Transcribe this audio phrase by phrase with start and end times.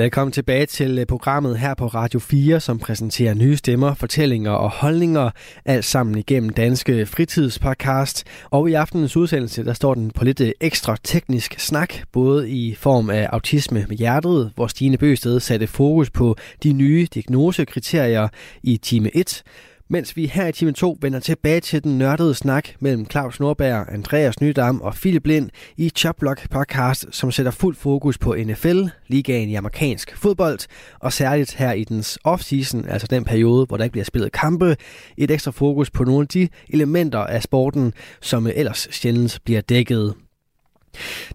[0.00, 4.70] Velkommen tilbage til øh, programmet her på Radio 4, som præsenterer nye stemmer, fortællinger og
[4.70, 5.30] holdninger,
[5.64, 8.24] alt sammen igennem Danske Fritidspodcast.
[8.50, 12.74] Og i aftenens udsendelse, der står den på lidt øh, ekstra teknisk snak, både i
[12.74, 18.28] form af autisme med hjertet, hvor Stine Bøsted satte fokus på de nye diagnosekriterier
[18.62, 19.42] i time 1,
[19.90, 23.86] mens vi her i time 2 vender tilbage til den nørdede snak mellem Claus Norberg,
[23.92, 29.48] Andreas Nydam og Philip Lind i Choplock podcast, som sætter fuld fokus på NFL, ligaen
[29.48, 30.58] i amerikansk fodbold,
[31.00, 34.76] og særligt her i dens off-season, altså den periode, hvor der ikke bliver spillet kampe,
[35.16, 40.14] et ekstra fokus på nogle af de elementer af sporten, som ellers sjældent bliver dækket.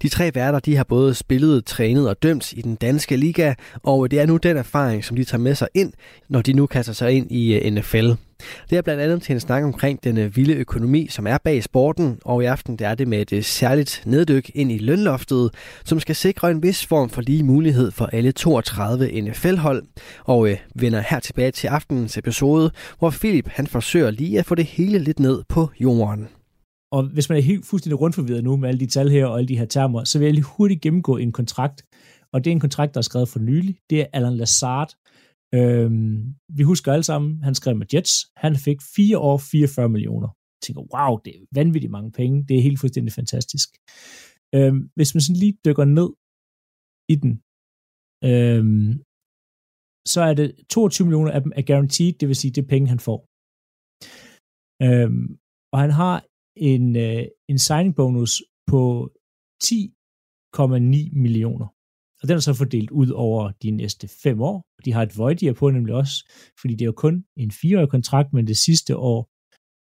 [0.01, 4.11] De tre værter de har både spillet, trænet og dømt i den danske liga, og
[4.11, 5.93] det er nu den erfaring, som de tager med sig ind,
[6.29, 8.11] når de nu kaster sig ind i øh, NFL.
[8.69, 11.63] Det er blandt andet til en snak omkring den øh, vilde økonomi, som er bag
[11.63, 15.51] sporten, og i aften der er det med et øh, særligt neddyk ind i lønloftet,
[15.85, 19.83] som skal sikre en vis form for lige mulighed for alle 32 NFL-hold.
[20.23, 24.55] Og øh, vender her tilbage til aftenens episode, hvor Philip han forsøger lige at få
[24.55, 26.27] det hele lidt ned på jorden.
[26.95, 29.47] Og hvis man er helt fuldstændig rundforvirret nu med alle de tal her og alle
[29.51, 31.79] de her termer, så vil jeg lige hurtigt gennemgå en kontrakt.
[32.33, 33.75] Og det er en kontrakt, der er skrevet for nylig.
[33.89, 34.91] Det er Alan Lazard.
[35.57, 38.13] Øhm, vi husker alle sammen, han skrev med Jets.
[38.43, 40.29] Han fik 4 år 44 millioner.
[40.55, 42.35] Jeg tænker, wow, det er vanvittigt mange penge.
[42.47, 43.69] Det er helt fuldstændig fantastisk.
[44.55, 46.09] Øhm, hvis man sådan lige dykker ned
[47.13, 47.33] i den,
[48.31, 48.91] øhm,
[50.13, 52.87] så er det 22 millioner af dem er guaranteed, det vil sige, det er penge,
[52.93, 53.19] han får.
[54.85, 55.27] Øhm,
[55.73, 56.15] og han har
[56.55, 59.11] en, øh, en signing bonus på
[59.63, 61.67] 10,9 millioner.
[62.21, 64.57] Og den er så fordelt ud over de næste fem år.
[64.85, 66.15] De har et void year på nemlig også,
[66.61, 69.19] fordi det er jo kun en fireårig kontrakt, men det sidste år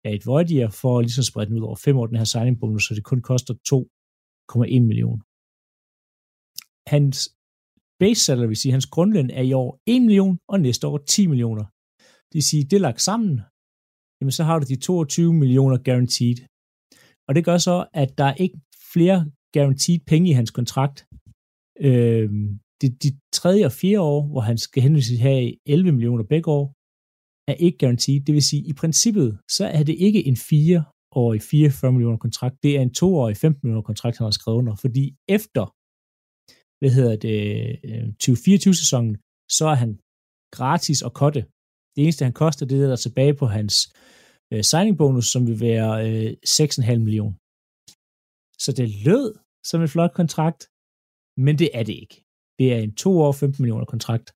[0.08, 2.18] er et void year for ligesom at ligesom sprede den ud over fem år, den
[2.18, 5.24] her signing bonus, så det kun koster 2,1 millioner.
[6.94, 7.18] Hans
[8.00, 11.28] base salary, vil sige, hans grundløn er i år 1 million, og næste år 10
[11.28, 11.66] millioner.
[12.30, 13.42] Det vil sige, det er lagt sammen,
[14.18, 16.40] jamen så har du de 22 millioner guaranteed.
[17.30, 18.60] Og det gør så, at der er ikke
[18.94, 19.20] flere
[19.54, 20.98] guaranteed penge i hans kontrakt.
[21.88, 22.30] Øh,
[22.82, 26.66] de, de tredje og fjerde år, hvor han skal henvise have 11 millioner begge år,
[27.52, 28.22] er ikke guaranteed.
[28.26, 32.56] Det vil sige, i princippet, så er det ikke en 4-årig 44 millioner kontrakt.
[32.64, 34.76] Det er en 2-årig 15 millioner kontrakt, han har skrevet under.
[34.76, 35.64] Fordi efter,
[36.80, 37.40] hvad hedder det,
[37.90, 39.18] øh, 2024-sæsonen,
[39.58, 40.00] så er han
[40.58, 41.42] gratis at kotte.
[41.96, 43.76] Det eneste, han koster, det er der tilbage på hans
[44.54, 47.38] øh, signing bonus, som vil være øh, 6,5 millioner.
[48.64, 49.28] Så det lød
[49.70, 50.62] som en flot kontrakt,
[51.46, 52.18] men det er det ikke.
[52.60, 54.28] Det er en 2 år 15 millioner kontrakt.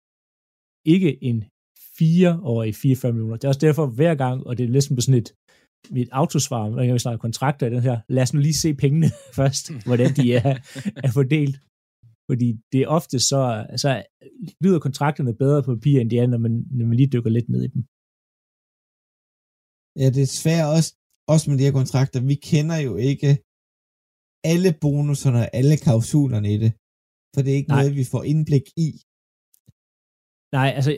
[0.93, 1.39] Ikke en
[1.97, 3.35] 4 år i 44 millioner.
[3.37, 5.29] Det er også derfor hver gang, og det er næsten på sådan et,
[5.97, 9.09] mit autosvar, når vi snakker kontrakter i den her, lad os nu lige se pengene
[9.39, 10.53] først, hvordan de er,
[11.05, 11.55] er fordelt.
[12.29, 13.41] Fordi det er ofte så,
[13.83, 13.89] så
[14.63, 17.49] lyder kontrakterne bedre på papir, end de er, når man, når man lige dykker lidt
[17.49, 17.81] ned i dem.
[19.99, 20.89] Ja, det er svært også,
[21.33, 22.19] også med de her kontrakter.
[22.31, 23.31] Vi kender jo ikke
[24.51, 26.71] alle bonuserne og alle klausulerne i det.
[27.33, 27.81] For det er ikke Nej.
[27.81, 28.89] noget, vi får indblik i.
[30.57, 30.91] Nej, altså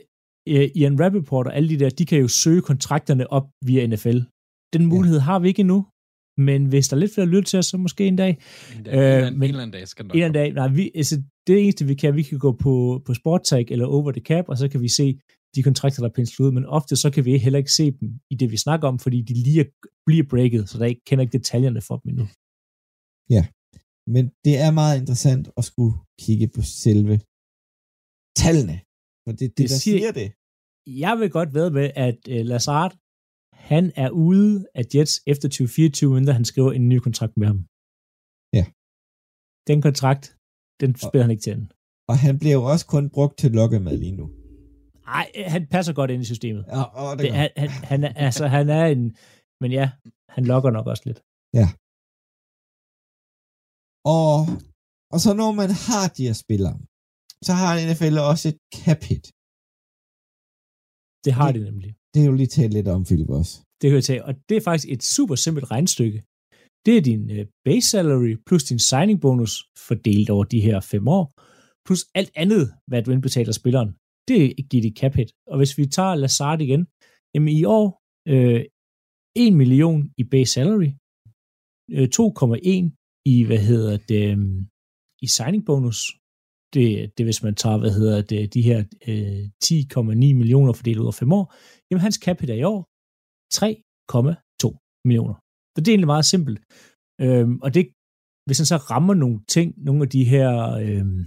[0.79, 4.19] i en Rappaport og alle de der, de kan jo søge kontrakterne op via NFL.
[4.73, 5.23] Den mulighed ja.
[5.23, 5.79] har vi ikke endnu.
[6.37, 8.37] Men hvis der er lidt flere lytter til os, så måske en dag.
[8.77, 10.53] En, dag, øh, en, men, en eller anden dag skal En eller anden dag.
[10.53, 11.15] Nej, vi, altså,
[11.47, 14.57] det eneste, vi kan, vi kan gå på, på SportTag eller Over the Cap, og
[14.57, 15.19] så kan vi se
[15.55, 18.09] de kontrakter, der er penslet ud, men ofte så kan vi heller ikke se dem
[18.33, 19.63] i det, vi snakker om, fordi de lige
[20.07, 22.25] bliver breaket, så der ikke kender ikke detaljerne for dem endnu.
[23.35, 23.43] Ja,
[24.13, 27.15] men det er meget interessant at skulle kigge på selve
[28.43, 28.77] tallene,
[29.23, 30.29] for det, det, det der siger, siger det.
[31.03, 32.91] Jeg vil godt ved med, at uh, Lazard,
[33.71, 37.59] han er ude af Jets efter 2024, inden han skriver en ny kontrakt med ham.
[38.57, 38.65] Ja.
[39.69, 40.23] Den kontrakt,
[40.81, 41.59] den spiller og, han ikke til.
[42.11, 44.25] Og han bliver jo også kun brugt til lokke med lige nu.
[45.13, 45.25] Nej,
[45.55, 46.63] han passer godt ind i systemet.
[46.75, 49.03] Ja, åh, det, det han, han, han, er, altså, han er en...
[49.61, 49.85] Men ja,
[50.35, 51.19] han lokker nok også lidt.
[51.59, 51.67] Ja.
[54.15, 54.31] Og,
[55.13, 56.75] og så når man har de her spillere,
[57.47, 59.25] så har NFL også et cap hit.
[61.25, 61.91] Det har det, de nemlig.
[62.11, 63.53] Det er jo lige talt lidt om, Philip, også.
[63.79, 66.19] Det kan jeg tage, og det er faktisk et super simpelt regnstykke.
[66.85, 69.53] Det er din uh, base salary plus din signing bonus
[69.87, 71.25] fordelt over de her fem år,
[71.87, 73.89] plus alt andet, hvad du indbetaler spilleren
[74.27, 75.31] det giver de cap hit.
[75.51, 76.83] Og hvis vi tager Lazard igen,
[77.33, 77.87] jamen i år
[78.33, 78.61] øh,
[79.35, 80.91] 1 million i base salary,
[81.95, 82.85] øh, 2,1
[83.33, 84.39] i, hvad hedder det, øh,
[85.25, 85.99] i signing bonus,
[86.73, 86.87] det,
[87.17, 88.79] det hvis man tager, hvad hedder det, de her
[89.09, 91.45] øh, 10,9 millioner fordelt ud over 5 år,
[91.87, 92.81] jamen hans cap i år
[93.53, 94.67] 3,2
[95.07, 95.35] millioner.
[95.73, 96.59] Så det er egentlig meget simpelt.
[97.25, 97.83] Øhm, og det,
[98.45, 100.49] hvis han så rammer nogle ting, nogle af de her
[100.85, 101.19] øhm,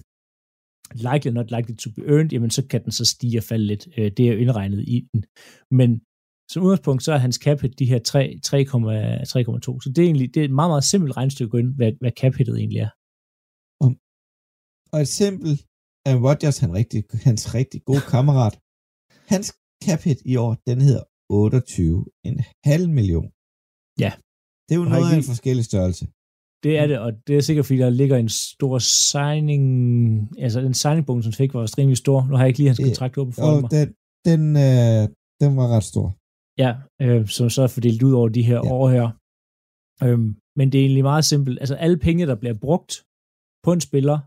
[0.94, 3.88] likely not likely to be earned, jamen så kan den så stige og falde lidt.
[3.99, 5.25] Øh, det er jo indregnet i den.
[5.70, 6.00] Men
[6.50, 9.81] som udgangspunkt, så er hans cap hit de her 3,2.
[9.85, 12.35] Så det er egentlig det er et meget, meget simpelt regnestykke ind, hvad, hvad cap
[12.35, 12.90] hitet egentlig er.
[14.93, 15.58] Og et simpelt
[16.06, 18.55] Aaron Rodgers, han rigtig, hans rigtig gode kammerat,
[19.32, 19.46] hans
[19.85, 23.29] cap hit i år, den hedder 28,5 million.
[24.05, 24.12] Ja.
[24.64, 26.05] Det er jo Og noget af en forskellig størrelse.
[26.65, 29.63] Det er det, og det er sikkert, fordi der ligger en stor signing,
[30.45, 32.19] altså den signing bonus, han fik, var rimelig stor.
[32.29, 33.71] Nu har jeg ikke lige hans kontrakt åben for mig.
[33.77, 33.89] den,
[34.29, 35.03] den, øh,
[35.43, 36.07] den var ret stor.
[36.65, 36.71] Ja,
[37.03, 38.73] øh, som så er fordelt ud over de her Ja.
[38.79, 39.07] år her.
[40.05, 40.29] Øhm,
[40.59, 41.57] men det er egentlig meget simpelt.
[41.63, 42.93] Altså alle penge, der bliver brugt
[43.65, 44.19] på en spiller,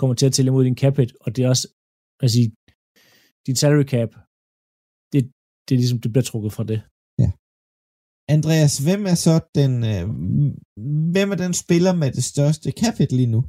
[0.00, 1.66] kommer til at tælle imod din cap hit, og det er også,
[2.22, 2.38] altså
[3.46, 4.10] din salary cap,
[5.12, 5.20] det,
[5.66, 6.80] det er ligesom, det bliver trukket fra det.
[8.36, 10.04] Andreas, hvem er så den, øh,
[11.14, 13.40] hvem er den spiller med det største cap hit lige nu?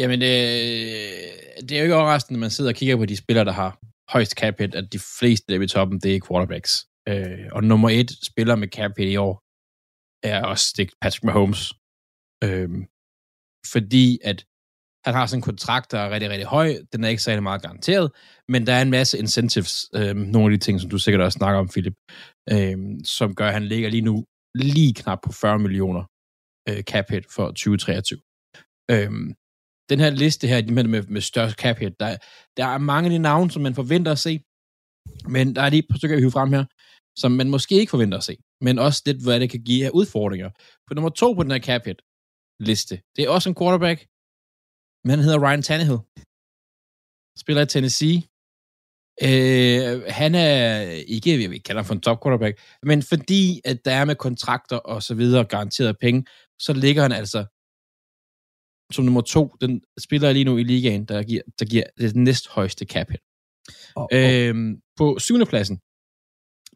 [0.00, 1.08] Jamen, øh,
[1.66, 3.78] det er jo ikke overraskende, når man sidder og kigger på de spillere, der har
[4.12, 6.72] højst cap hit, at de fleste der i toppen, det er quarterbacks.
[7.08, 9.34] Øh, og nummer et spiller med cap hit i år
[10.22, 11.72] er også det er Patrick Mahomes.
[12.44, 12.70] Øh,
[13.72, 14.38] fordi at
[15.04, 16.68] han har sådan en kontrakt, der er rigtig, rigtig høj.
[16.92, 18.10] Den er ikke særlig meget garanteret,
[18.48, 21.36] men der er en masse incentives, øh, nogle af de ting, som du sikkert også
[21.36, 21.94] snakker om, Philip,
[22.54, 24.24] øh, som gør, at han ligger lige nu
[24.54, 26.04] lige knap på 40 millioner
[26.68, 28.18] øh, cap hit for 2023.
[28.90, 29.10] Øh,
[29.90, 32.16] den her liste her, med, med, med størst cap hit, der,
[32.56, 34.32] der er mange af de navne, som man forventer at se,
[35.34, 36.64] men der er lige et par stykker, jeg hive frem her,
[37.22, 39.90] som man måske ikke forventer at se, men også lidt, hvad det kan give af
[40.00, 40.50] udfordringer.
[40.86, 42.00] For nummer to på den her cap hit
[42.68, 43.98] liste, det er også en quarterback,
[45.04, 46.00] men han hedder Ryan Tannehill.
[47.42, 48.16] Spiller i Tennessee.
[49.22, 50.80] Øh, han er
[51.14, 54.04] ikke, jeg vil ikke kalde ham for en top quarterback, men fordi at der er
[54.04, 56.24] med kontrakter og så videre garanteret penge,
[56.60, 57.44] så ligger han altså
[58.92, 62.84] som nummer to, den spiller lige nu i ligaen, der giver, der giver det næsthøjeste
[62.84, 63.20] cap hit.
[63.96, 65.76] Og, Øhm, på syvende pladsen,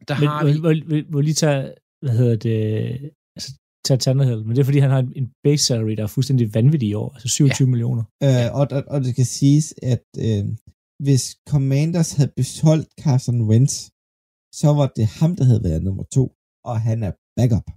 [0.07, 0.53] der Men har vi...
[0.59, 3.51] må, må, må lige tage, hvad hedder det, altså
[3.85, 6.53] tage Tannehill, men det er fordi, han har en, en base salary, der er fuldstændig
[6.53, 7.69] vanvittig i år, altså 27 ja.
[7.69, 8.03] millioner.
[8.23, 10.43] øh, og, og, og det skal siges, at øh,
[11.05, 13.75] hvis Commanders havde beholdt Carson Wentz,
[14.61, 16.25] så var det ham, der havde været nummer to,
[16.69, 17.67] og han er backup.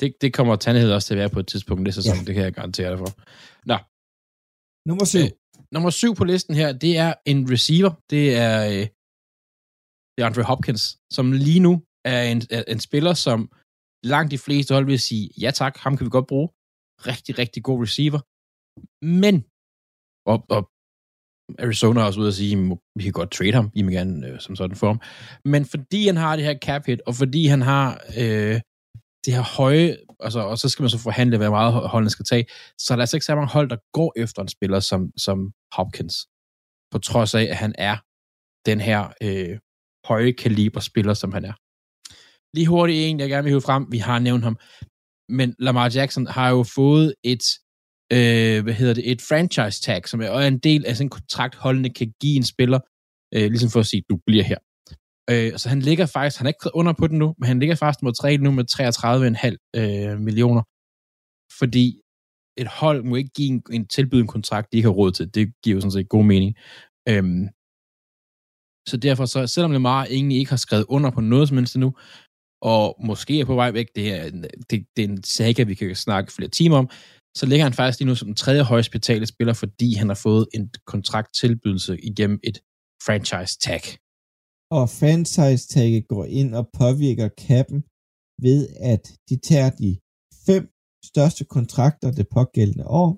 [0.00, 2.20] Det, det kommer Tannehill også til at være på et tidspunkt næste sæson, Ja.
[2.20, 2.24] ja.
[2.26, 3.10] det kan jeg garantere dig for.
[3.70, 3.76] Nå,
[4.88, 5.24] Nummer syv.
[5.24, 5.30] Øh,
[5.74, 7.92] nummer syv på listen her, det er en receiver.
[8.12, 8.84] Det er, øh,
[10.12, 10.82] det er Andre Hopkins,
[11.16, 11.72] som lige nu
[12.12, 13.38] er en, er en spiller, som
[14.12, 16.48] langt de fleste hold vil sige, ja tak, ham kan vi godt bruge.
[17.10, 18.20] Rigtig, rigtig god receiver.
[19.22, 19.34] Men,
[20.32, 20.62] og, og
[21.58, 24.40] Arizona er også ude at sige, vi kan godt trade ham, I må gerne øh,
[24.40, 25.00] som sådan form.
[25.44, 27.88] Men fordi han har det her cap hit, og fordi han har
[28.18, 28.60] øh,
[29.24, 32.46] det her høje, altså, og så skal man så forhandle, hvad meget holdene skal tage,
[32.78, 35.52] så er der altså ikke så mange hold, der går efter en spiller som, som
[35.76, 36.16] Hopkins,
[36.92, 37.96] på trods af, at han er
[38.66, 39.58] den her øh,
[40.08, 41.54] høje kaliber spiller, som han er.
[42.56, 44.56] Lige hurtigt en, jeg gerne vil hive frem, vi har nævnt ham,
[45.38, 47.44] men Lamar Jackson har jo fået et,
[48.12, 51.54] øh, hvad hedder det, et franchise tag, som er en del af sådan en kontrakt,
[51.54, 52.80] holdene kan give en spiller,
[53.34, 54.58] øh, ligesom for at sige, du bliver her.
[55.30, 57.74] Øh, så han ligger faktisk, han er ikke under på den nu, men han ligger
[57.74, 60.62] faktisk mod 3 nu med 33,5 øh, millioner.
[61.58, 62.00] Fordi
[62.56, 65.34] et hold må ikke give en, en tilbyde en kontrakt, de ikke har råd til.
[65.34, 66.56] Det giver jo sådan set god mening.
[67.08, 67.48] Øhm,
[68.88, 71.94] så derfor, så, selvom Lamar egentlig ikke har skrevet under på noget som helst endnu,
[72.62, 74.30] og måske er på vej væk, det er,
[74.70, 76.90] det, det er en saga, vi kan snakke flere timer om,
[77.38, 80.20] så ligger han faktisk lige nu som den tredje højst betalte spiller, fordi han har
[80.26, 82.58] fået en kontrakttilbydelse igennem et
[83.06, 83.84] franchise tag.
[84.78, 87.80] Og franchise tagget går ind og påvirker kappen
[88.46, 88.60] ved,
[88.92, 89.90] at de tager de
[90.46, 90.64] fem
[91.10, 93.10] største kontrakter det pågældende år,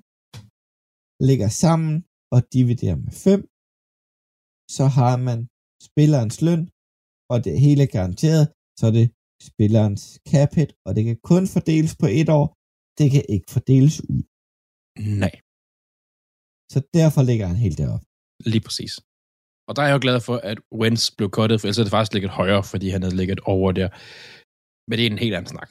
[1.29, 1.95] lægger sammen
[2.35, 3.41] og dividerer med fem,
[4.77, 5.39] så har man
[5.89, 6.63] spillerens løn,
[7.33, 8.45] og det hele er garanteret,
[8.79, 9.07] så er det
[9.51, 12.47] spillerens cap hit, og det kan kun fordeles på et år,
[12.99, 14.23] det kan ikke fordeles ud.
[15.25, 15.35] Nej.
[16.73, 18.07] Så derfor ligger han helt deroppe.
[18.53, 18.93] Lige præcis.
[19.69, 21.97] Og der er jeg jo glad for, at Wentz blev cuttet, for ellers er det
[21.97, 23.89] faktisk ligget højere, fordi han havde ligget over der.
[24.89, 25.71] Men det er en helt anden snak.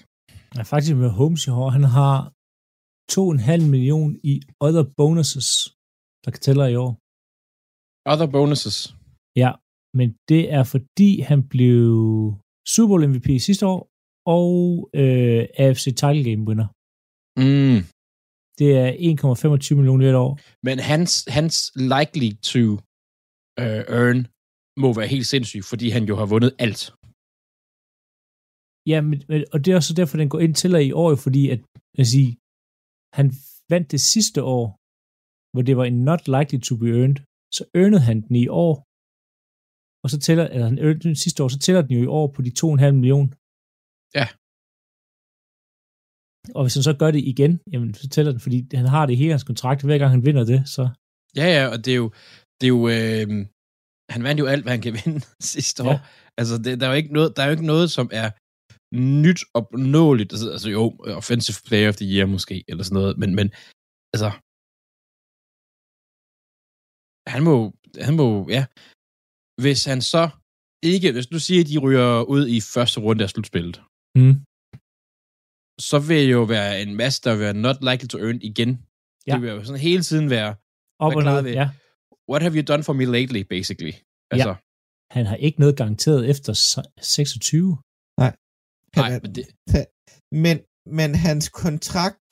[0.56, 2.18] Ja, faktisk med Holmes i år, han har
[3.12, 4.34] 2,5 million i
[4.66, 5.50] other bonuses,
[6.24, 6.92] der kan tælle i år.
[8.12, 8.78] Other bonuses.
[9.44, 9.51] Ja,
[9.98, 11.86] men det er fordi, han blev
[12.74, 13.82] Super Bowl MVP sidste år,
[14.38, 14.54] og
[15.01, 16.68] øh, AFC title game winner.
[17.46, 17.80] Mm.
[18.60, 20.32] Det er 1,25 millioner et år.
[20.68, 21.56] Men hans, hans
[21.94, 22.64] likely to
[23.62, 24.20] uh, earn
[24.84, 26.84] må være helt sindssyg, fordi han jo har vundet alt.
[28.92, 29.18] Ja, men,
[29.54, 31.62] og det er også derfor, den går ind til i år, fordi at,
[32.00, 32.30] jeg sige,
[33.18, 33.28] han
[33.74, 34.66] vandt det sidste år,
[35.52, 37.20] hvor det var en not likely to be earned,
[37.58, 38.74] så earnede han den i år,
[40.04, 42.28] og så tæller, eller han earnede den sidste år, så tæller den jo i år
[42.36, 43.34] på de 2,5 millioner.
[44.20, 44.28] Ja.
[46.56, 49.18] Og hvis han så gør det igen, jamen så tæller den, fordi han har det
[49.18, 50.90] hele hans kontrakt, hver gang han vinder det, så
[51.40, 52.10] Ja, ja, og det er jo,
[52.58, 53.28] det er jo øh,
[54.14, 55.20] han vandt jo alt, hvad han kan vinde
[55.56, 55.90] sidste Ja.
[55.90, 55.98] år.
[56.40, 58.30] Altså, det, der, er jo ikke noget, der er jo ikke noget, som er
[59.26, 60.34] nyt og opnåeligt.
[60.34, 60.84] Altså, altså jo,
[61.22, 63.48] offensive player of the year måske, eller sådan noget, men, men
[64.14, 64.30] altså,
[67.34, 67.56] han må,
[68.08, 68.64] han må, ja,
[69.64, 70.24] hvis han så
[70.94, 73.78] ikke, hvis du siger, at de ryger ud i første runde af slutspillet,
[74.20, 74.36] mm,
[75.90, 78.70] så vil jo være en masse, der vil være not likely to earn igen.
[78.70, 78.76] Ja.
[79.28, 79.34] Ja.
[79.34, 80.50] Det vil jo sådan hele tiden være,
[81.06, 81.70] op og ned, ja.
[82.32, 83.94] what have you done for me lately, basically.
[84.34, 84.56] Altså,
[85.18, 87.78] Han har ikke noget garanteret efter se- 26.
[88.20, 88.32] nej,
[88.98, 89.46] Han er- men det,
[90.46, 90.58] Men,
[91.00, 92.32] men hans kontrakt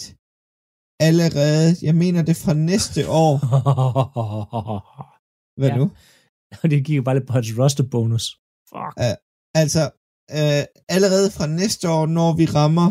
[1.07, 3.31] allerede, jeg mener det fra næste år.
[5.59, 5.77] Hvad Ja.
[5.77, 5.85] nu?
[6.63, 8.25] Og det gik jo bare lidt på hans roster bonus.
[8.71, 8.93] Fuck.
[9.61, 9.83] Altså,
[10.37, 10.63] øh,
[10.95, 12.87] allerede fra næste år, når vi rammer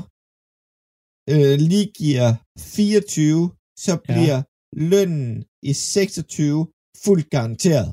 [1.33, 3.51] øh, lige giver 24,
[3.85, 4.13] så Ja.
[4.13, 4.39] bliver
[4.91, 5.31] lønnen
[5.71, 6.59] i 26
[7.05, 7.89] fuldt garanteret.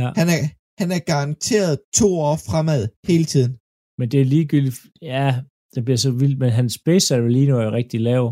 [0.00, 0.08] Ja.
[0.20, 0.42] Han er,
[0.80, 3.52] han er garanteret to år fremad hele tiden.
[3.98, 4.76] Men det er ligegyldigt.
[5.14, 5.28] Ja,
[5.74, 8.24] det bliver så vildt, men hans base salary lige nu er jo rigtig lav.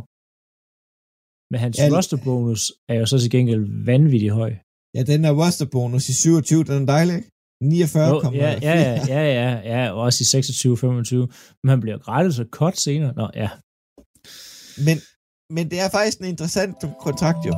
[1.51, 4.53] Men hans Ja, roster bonus er jo så til gengæld vanvittigt høj.
[4.97, 7.31] Ja, den er roster bonus i 27, den er dejlig, ikke?
[7.61, 11.17] 49 Jo, kommer ja, ja, ja, ja, ja, ja, og også i 26-25.
[11.63, 13.13] Men han bliver gratis og cut senere.
[13.21, 13.51] Nå, ja.
[14.87, 14.97] Men,
[15.55, 17.55] men det er faktisk en interessant kontrakt, jo.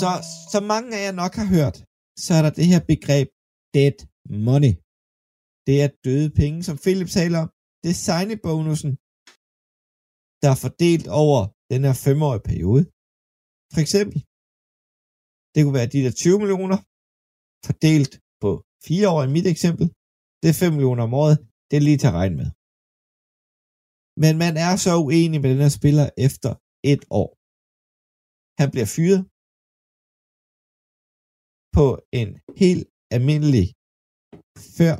[0.00, 0.10] Så,
[0.52, 1.76] som mange af jer nok har hørt,
[2.24, 3.28] så er der det her begreb
[3.76, 3.96] dead
[4.48, 4.74] money.
[5.66, 7.48] Det er døde penge, som Philip taler om.
[7.82, 8.00] Det er
[10.42, 11.38] der er fordelt over
[11.72, 12.82] den her femårige periode.
[13.74, 14.18] For eksempel,
[15.58, 16.78] det kunne være de der 20 millioner,
[17.66, 18.12] fordelt
[18.42, 18.50] på
[18.86, 19.86] fire år i mit eksempel.
[20.40, 21.36] Det er 5 millioner om året.
[21.68, 22.48] Det er lige til at regne med.
[24.22, 26.52] Men man er så uenig med den her spiller efter
[26.92, 27.30] et år.
[28.60, 29.20] Han bliver fyret
[31.76, 31.86] på
[32.20, 32.30] en
[32.62, 32.86] helt
[33.16, 33.66] almindelig
[34.76, 34.94] før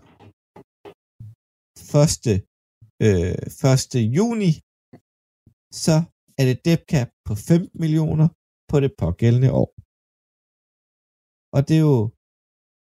[2.05, 2.29] 1.
[3.07, 3.37] Øh,
[3.75, 4.17] 1.
[4.19, 4.50] juni,
[5.85, 5.97] så
[6.38, 8.29] er det debt cap på 15 millioner
[8.71, 9.71] på det pågældende år.
[11.57, 12.00] Og det er jo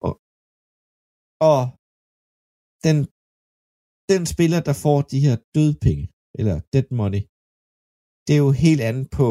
[0.06, 0.12] og,
[1.50, 1.60] og
[2.86, 2.98] den
[4.12, 6.04] den spiller, der får de her dødpenge,
[6.38, 7.22] eller dead money,
[8.26, 9.28] det er jo helt andet på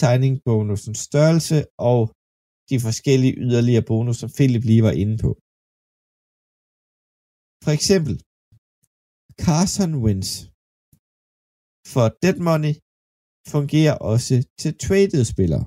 [0.00, 1.58] signing bonusens størrelse
[1.90, 2.00] og
[2.70, 5.30] de forskellige yderligere bonus, som Philip lige var inde på.
[7.64, 8.14] For eksempel,
[9.44, 10.30] Carson Wins
[11.92, 12.74] for dead money
[13.54, 15.66] fungerer også til traded spillere.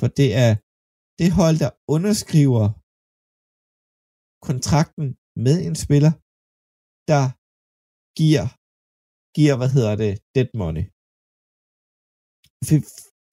[0.00, 0.52] For det er
[1.20, 2.66] det hold, der underskriver
[4.48, 5.06] kontrakten
[5.46, 6.12] med en spiller,
[7.12, 7.24] der
[8.20, 8.46] giver,
[9.36, 10.84] giver hvad hedder det, dead money.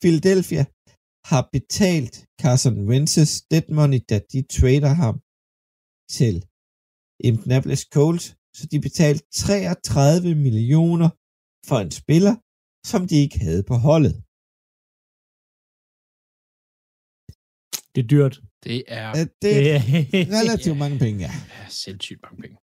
[0.02, 0.64] Philadelphia
[1.32, 5.16] har betalt Carson Wentz's dead money, da de trader ham
[6.18, 6.36] til
[7.28, 8.26] Indianapolis Colts,
[8.58, 11.10] så de betalte 33 millioner
[11.70, 12.36] for en spiller,
[12.92, 14.16] som de ikke havde på holdet.
[17.98, 18.36] Det er dyrt.
[18.64, 21.32] det er Øh, Det Det er relativt mange penge, ja.
[21.56, 22.56] ja, sindssygt mange penge.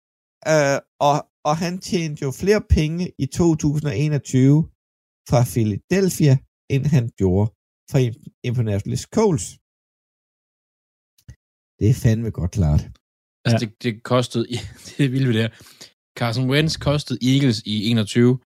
[0.54, 1.18] Uh, og,
[1.50, 4.70] og han tjente jo flere penge i 2021
[5.30, 6.34] fra Philadelphia,
[6.74, 7.48] end han gjorde
[7.92, 8.00] fra
[8.48, 9.46] Indianapolis Colts.
[11.80, 12.84] Det er fandme godt klart.
[13.46, 13.60] Altså, Ja.
[13.62, 14.46] det, det kostede,
[14.98, 15.54] det er vildt ved det her.
[16.20, 18.40] Carson Wentz kostede Eagles i 21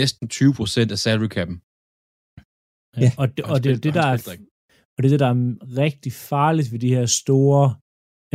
[0.00, 1.56] næsten 20 procent af salary cap'en.
[3.02, 3.10] ja.
[3.20, 4.16] Og, det, og, det, er jo han det, der er.
[4.96, 7.74] Og det er det, der er rigtig farligt ved de her store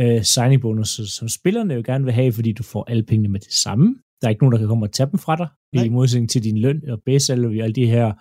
[0.00, 3.40] øh, signing bonuses, som spillerne jo gerne vil have, fordi du får alle pengene med
[3.40, 3.96] det samme.
[4.20, 5.84] Der er ikke nogen, der kan komme og tage dem fra dig, Nej.
[5.84, 8.12] i modsætning til din løn og base og alle de her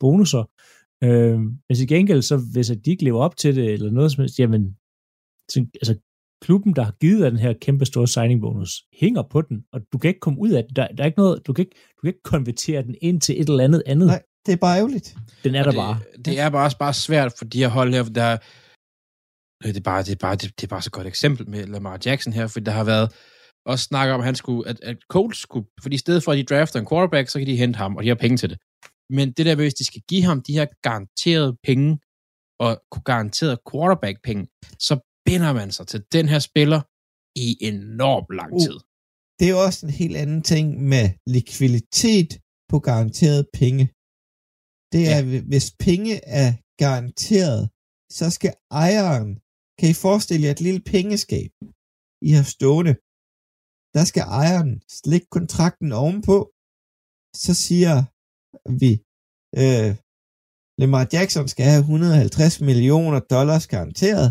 [0.00, 0.44] bonusser.
[1.04, 4.22] Øh, men til gengæld, så hvis de ikke lever op til det, eller noget som
[4.22, 4.76] helst, jamen,
[5.48, 5.94] så, altså,
[6.40, 9.80] klubben, der har givet dig den her kæmpe store signing bonus, hænger på den, og
[9.92, 10.76] du kan ikke komme ud af det.
[10.76, 13.40] Der, der er ikke noget, du kan ikke, du kan ikke konvertere den ind til
[13.40, 14.06] et eller andet andet.
[14.06, 15.16] Nej, det er bare ærgerligt.
[15.44, 16.00] Den er Og der det, bare.
[16.24, 18.38] Det er bare, bare svært for de her hold her, der er-
[19.64, 21.66] øh, det er bare, det er bare, det, det er bare så godt eksempel med
[21.66, 23.08] Lamar Jackson her, for der har været,
[23.66, 26.38] og snakker om, at, han skulle, at, at Colts skulle, fordi i stedet for, at
[26.38, 28.58] de drafter en quarterback, så kan de hente ham, og de har penge til det.
[29.10, 31.98] Men det der hvis de skal give ham de her garanterede penge,
[32.60, 34.46] og kunne garantere quarterback-penge,
[34.78, 34.94] så
[35.26, 36.80] binder man sig til den her spiller
[37.38, 38.60] i enormt lang Uh.
[38.60, 38.76] tid.
[39.38, 42.30] Det er jo også en helt anden ting med likviditet
[42.68, 43.84] på garanteret penge.
[44.96, 45.40] Det er, ja.
[45.50, 46.48] hvis penge er
[46.82, 47.62] garanteret,
[48.18, 49.28] så skal ejeren,
[49.78, 51.50] kan I forestille jer et lille pengeskab,
[52.28, 52.94] I har stående,
[53.96, 56.38] der skal ejeren slække kontrakten ovenpå,
[57.44, 57.94] så siger
[58.82, 58.92] vi,
[59.62, 59.90] øh,
[60.80, 64.28] Lamar Jackson skal have 150 millioner dollars garanteret,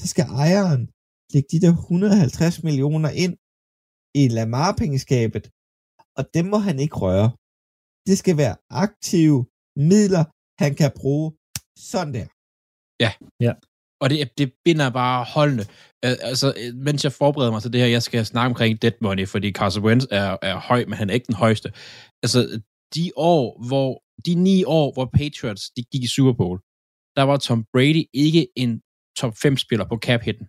[0.00, 0.82] så skal ejeren
[1.32, 3.34] lægge de der 150 millioner ind
[4.20, 5.44] i Lamar-pengeskabet,
[6.18, 7.28] og dem må han ikke røre.
[8.08, 9.40] Det skal være aktive
[9.76, 10.24] midler,
[10.62, 11.32] han kan bruge
[11.78, 12.26] sådan der.
[14.02, 15.64] Og det, det binder bare holdende.
[16.04, 19.28] Øh, altså, mens jeg forbereder mig til det her, jeg skal snakke omkring dead money,
[19.28, 21.68] fordi Carson Wentz er, er høj, men han er ikke den højeste.
[22.22, 22.60] Altså,
[22.94, 26.58] de år, hvor, de ni år, hvor Patriots, de gik i Super Bowl,
[27.16, 28.80] der var Tom Brady ikke en
[29.18, 30.46] top 5 spiller på cap hitten.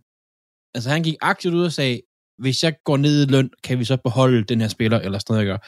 [0.75, 2.01] Altså, han gik aktivt ud og sagde,
[2.43, 5.33] hvis jeg går ned i løn, kan vi så beholde den her spiller, eller sådan
[5.33, 5.61] noget, jeg gør.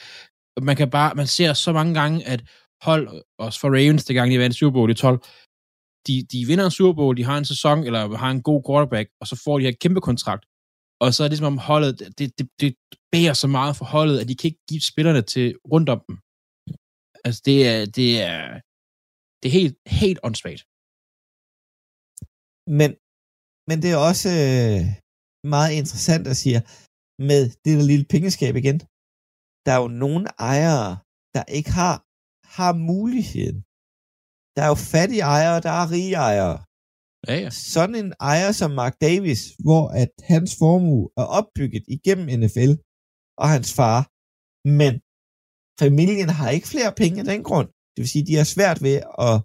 [0.62, 2.42] Man kan bare, man ser så mange gange, at
[2.82, 3.04] hold,
[3.46, 5.20] også for Ravens, det gang de vandt Super Bowl i 12,
[6.08, 9.08] de, de vinder en Super Bowl, de har en sæson, eller har en god quarterback,
[9.22, 10.44] og så får de her kæmpe kontrakt.
[11.04, 12.72] Og så er det som om holdet, det, det, det
[13.14, 16.16] bærer så meget for holdet, at de kan ikke give spillerne til rundt om dem.
[17.26, 18.42] Altså, det er, det er,
[19.40, 20.64] det er helt, helt åndssvagt.
[22.80, 22.90] Men,
[23.70, 24.82] men det er også øh,
[25.56, 26.60] meget interessant at sige,
[27.30, 28.78] med det der lille pengeskab igen.
[29.66, 30.90] Der er jo nogle ejere,
[31.36, 31.96] der ikke har,
[32.58, 33.58] har muligheden.
[34.56, 36.58] Der er jo fattige ejere, der er rige ejere.
[37.28, 37.50] Ja, ja.
[37.74, 42.74] Sådan en ejer som Mark Davis, hvor at hans formue er opbygget igennem NFL
[43.42, 44.00] og hans far,
[44.80, 44.94] men
[45.84, 47.70] familien har ikke flere penge af den grund.
[47.94, 48.98] Det vil sige, de har svært ved
[49.28, 49.38] at,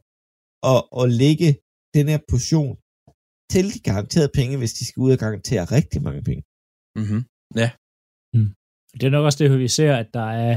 [0.73, 1.51] at, at lægge
[1.97, 2.75] den her portion
[3.53, 6.43] til de garanterede penge, hvis de skal ud og garantere rigtig mange penge.
[7.01, 7.23] Mm-hmm.
[8.99, 10.55] Det er nok også det, vi ser, at der er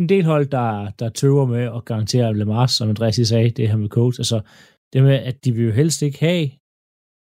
[0.00, 3.76] en del hold, der, der tøver med at garantere Lamar, som Andreas sagde, det her
[3.76, 4.16] med coach.
[4.22, 4.38] Altså,
[4.92, 6.46] det med, at de vil jo helst ikke have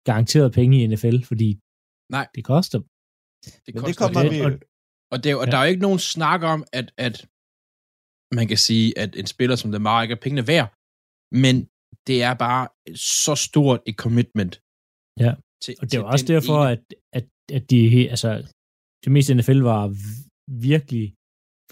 [0.09, 1.49] garanteret penge i NFL, fordi
[2.17, 2.25] Nej.
[2.35, 2.79] det koster.
[3.65, 4.33] Det koster kommer lidt.
[4.33, 4.51] vi Og,
[5.13, 5.51] og, det, er og Ja.
[5.51, 7.15] der er jo ikke nogen snak om, at, at
[8.37, 10.67] man kan sige, at en spiller som Lamar ikke er pengene værd,
[11.43, 11.55] men
[12.07, 12.63] det er bare
[13.23, 14.53] så stort et commitment.
[15.23, 15.31] Ja.
[15.63, 16.81] Til, Og det er også derfor, ene- at,
[17.17, 17.25] at,
[17.57, 17.79] at de,
[18.13, 18.29] altså,
[19.03, 19.81] det meste NFL var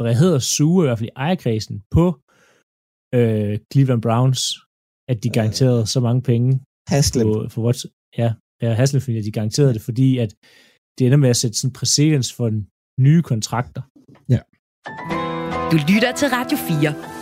[0.03, 2.05] v- virkelig vrede sure, i hvert fald i ejerkredsen, på
[3.17, 4.41] øh, Cleveland Browns,
[5.11, 5.33] at de Øh.
[5.33, 7.27] garanterede så mange penge Haslem.
[7.27, 7.77] på, for what,
[8.17, 10.31] ja, ja Hasselhoff, at de garanterede det, fordi at
[10.99, 12.47] det ender med at sætte sådan præcedens for
[13.01, 13.81] nye kontrakter.
[15.71, 17.18] Du lytter til Radio 4.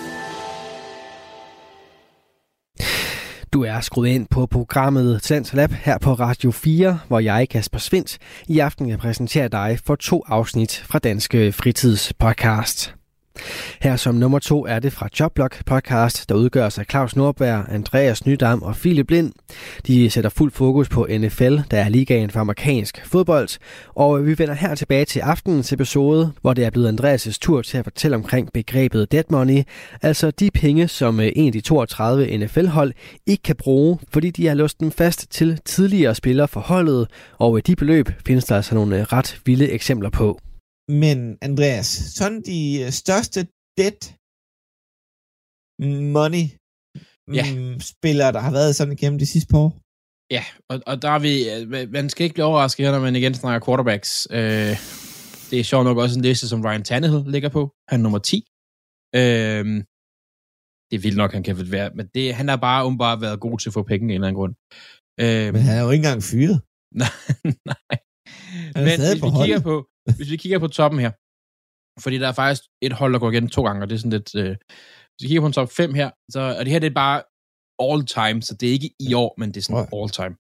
[3.58, 7.80] Du er skruet ind på programmet Talents Lab her på Radio 4, hvor jeg, Kasper
[7.80, 8.18] Svindt,
[8.48, 12.97] i aften kan præsentere dig for to afsnit fra Danske Fritidspodcast.
[13.82, 18.26] Her som nummer to er det fra Joblog podcast, der udgøres af Claus Nordberg, Andreas
[18.26, 19.34] Nydam og Philip Lind.
[19.88, 23.50] De sætter fuld fokus på NFL, der er ligaen for amerikansk fodbold.
[23.96, 27.78] Og vi vender her tilbage til aftenens episode, hvor det er blevet Andreas' tur til
[27.78, 29.64] at fortælle omkring begrebet dead money,
[30.02, 32.94] altså de penge, som øh, en af de 32 NFL-hold
[33.26, 37.58] ikke kan bruge, fordi de har låst dem fast til tidligere spillere for holdet, og
[37.58, 40.40] øh, de beløb findes der altså nogle øh, ret vilde eksempler på.
[40.90, 41.88] Men Andreas,
[42.20, 43.40] sådan de øh, største
[43.80, 44.00] dead
[46.18, 46.46] money
[47.40, 47.46] Ja.
[47.56, 49.72] mm, spillere, der har været sådan igennem de sidste par år.
[50.36, 53.16] Ja, og, og der er vi, øh, man skal ikke blive overrasket her, når man
[53.16, 54.28] igen snakker quarterbacks.
[54.32, 54.74] Øh,
[55.50, 57.62] det er sjovt nok også en liste, som Ryan Tannehill ligger på.
[57.90, 58.36] Han er nummer 10.
[59.20, 59.66] Øh,
[60.90, 63.60] det er vildt nok, han kan være, men det, han har bare umiddelbart været god
[63.60, 64.54] til at få penge af en eller anden grund.
[65.24, 66.58] Øh, Men han er jo ikke engang fyret.
[67.04, 67.16] nej,
[67.72, 67.96] nej.
[68.76, 69.64] Men hvis vi, kigger holdet.
[69.72, 69.76] på,
[70.16, 71.12] hvis vi kigger på toppen her,
[72.04, 74.18] fordi der er faktisk et hold, der går igen to gange, og det er sådan
[74.20, 74.36] lidt...
[74.36, 74.56] Øh,
[75.14, 77.24] hvis vi kigger på en top 5 her, så, og det her det er bare
[77.86, 80.36] all time, så det er ikke i år, men det er sådan all time.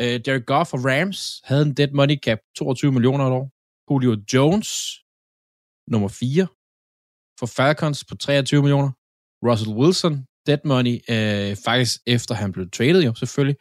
[0.00, 3.46] Øh, Derek Goff og Rams havde en dead money cap 22 millioner et år.
[3.90, 4.70] Julio Jones,
[5.92, 6.46] nummer 4,
[7.38, 8.90] for Falcons på 23 millioner.
[9.46, 10.14] Russell Wilson,
[10.46, 13.56] dead money, øh, faktisk efter han blev traded jo selvfølgelig,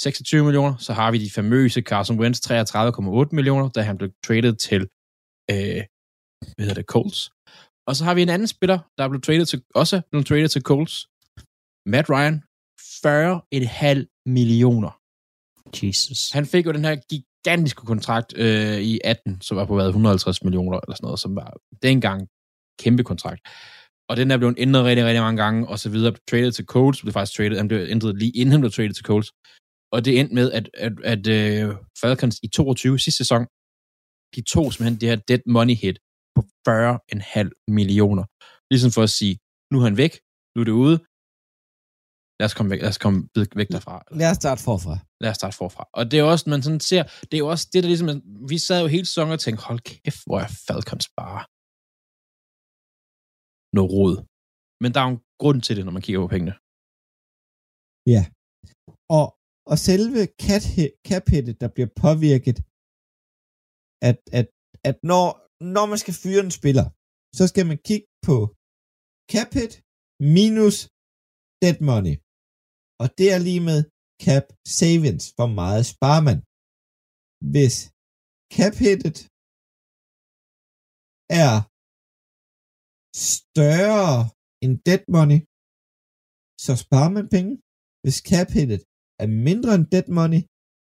[0.00, 0.76] 26 millioner.
[0.76, 4.82] Så har vi de famøse Carson Wentz, 33,8 millioner, da han blev traded til,
[5.50, 5.80] øh,
[6.54, 7.30] hvad hedder det, Colts.
[7.88, 10.48] Og så har vi en anden spiller, der er blevet traded til, også blevet traded
[10.48, 11.08] til Colts.
[11.92, 12.42] Matt Ryan,
[12.78, 14.92] 40,5 millioner.
[15.82, 16.30] Jesus.
[16.30, 20.44] Han fik jo den her gigantiske kontrakt øh, i 18, som var på hvad, 150
[20.44, 22.28] millioner eller sådan noget, som var dengang
[22.82, 23.40] kæmpe kontrakt.
[24.08, 26.14] Og den er blevet ændret rigtig, rigtig mange gange, og så videre.
[26.30, 29.04] Traded til Colts, blev faktisk traded, han blev ændret lige inden han blev traded til
[29.04, 29.32] Colts.
[29.94, 31.68] Og det endte med, at, at, at uh,
[32.00, 33.42] Falcons i 22 sidste sæson,
[34.34, 35.98] de tog simpelthen det her dead money hit
[36.34, 38.24] på 40,5 millioner.
[38.72, 39.34] Ligesom for at sige,
[39.70, 40.12] nu er han væk,
[40.52, 40.96] nu er det ude,
[42.38, 43.18] lad os komme væk, lad os komme
[43.60, 43.94] væk derfra.
[44.20, 44.94] Lad os starte forfra.
[45.22, 45.84] Lad os starte forfra.
[45.98, 48.08] Og det er også, man sådan ser, det er jo også det, der ligesom,
[48.52, 51.40] vi sad jo hele sæsonen og tænkte, hold kæft, hvor er Falcons bare
[53.76, 54.14] noget rod.
[54.82, 56.54] Men der er jo en grund til det, når man kigger på pengene.
[58.14, 58.22] Ja.
[59.18, 59.26] Og,
[59.70, 60.20] og selve
[61.08, 61.28] cap
[61.62, 62.58] der bliver påvirket,
[64.08, 64.46] at, at,
[64.88, 65.24] at når,
[65.76, 66.86] når man skal fyre en spiller,
[67.38, 68.36] så skal man kigge på
[69.32, 69.52] cap
[70.36, 70.76] minus
[71.62, 72.14] dead money.
[73.02, 73.80] Og det er lige med
[74.26, 74.46] cap
[74.78, 75.24] savings.
[75.36, 76.38] Hvor meget sparer man?
[77.52, 77.76] Hvis
[78.56, 78.74] cap
[81.42, 81.52] er
[83.32, 84.12] større
[84.62, 85.40] end dead money,
[86.64, 87.52] så sparer man penge.
[88.02, 88.50] Hvis cap
[89.22, 90.42] er mindre end dead money,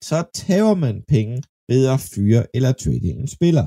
[0.09, 1.37] så tager man penge
[1.71, 3.67] ved at fyre eller trade en spiller.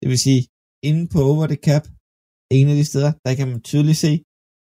[0.00, 0.42] Det vil sige,
[0.88, 1.84] inde på over the cap,
[2.58, 4.12] en af de steder, der kan man tydeligt se,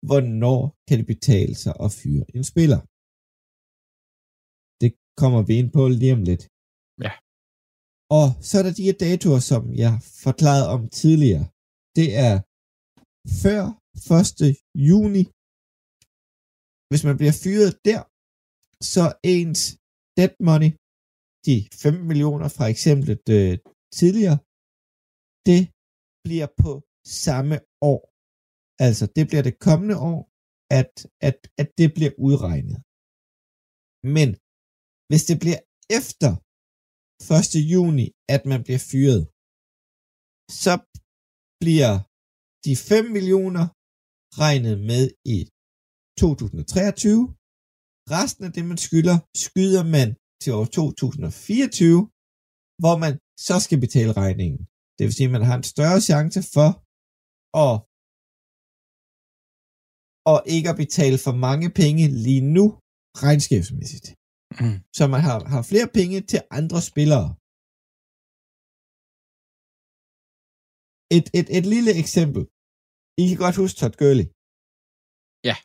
[0.08, 2.80] hvornår kan det betale sig at fyre en spiller.
[4.82, 6.44] Det kommer vi ind på lige om lidt.
[7.04, 7.12] Ja.
[8.18, 9.92] Og så er der de her datoer, som jeg
[10.26, 11.46] forklarede om tidligere.
[11.98, 12.34] Det er
[13.42, 13.62] før
[14.18, 14.56] 1.
[14.90, 15.22] juni.
[16.90, 18.00] Hvis man bliver fyret der,
[18.94, 19.60] så ens
[20.16, 20.70] dead money,
[21.46, 23.54] de 15 millioner fra eksemplet øh,
[23.98, 24.38] tidligere,
[25.48, 25.62] det
[26.26, 26.72] bliver på
[27.24, 27.56] samme
[27.92, 28.00] år.
[28.86, 30.20] Altså, det bliver det kommende år,
[30.80, 30.92] at,
[31.28, 32.78] at, at det bliver udregnet.
[34.16, 34.28] Men
[35.08, 35.60] hvis det bliver
[35.98, 36.30] efter
[37.38, 37.72] 1.
[37.74, 39.22] juni, at man bliver fyret,
[40.64, 40.74] så
[41.62, 41.92] bliver
[42.64, 43.64] de 5 millioner
[44.42, 45.04] regnet med
[45.36, 45.38] i
[46.22, 47.37] 2023.
[48.16, 49.16] Resten af det, man skylder,
[49.46, 50.08] skyder man
[50.42, 51.98] til år 2024,
[52.82, 53.12] hvor man
[53.48, 54.60] så skal betale regningen.
[54.96, 56.70] Det vil sige, at man har en større chance for
[57.64, 57.74] at,
[60.32, 62.66] og ikke at betale for mange penge lige nu,
[63.24, 64.08] regnskabsmæssigt.
[64.60, 64.78] Mm.
[64.98, 67.28] Så man har, har flere penge til andre spillere.
[71.16, 72.42] Et, et, et lille eksempel.
[73.22, 74.26] I kan godt huske Todd Gurley.
[75.48, 75.56] Ja.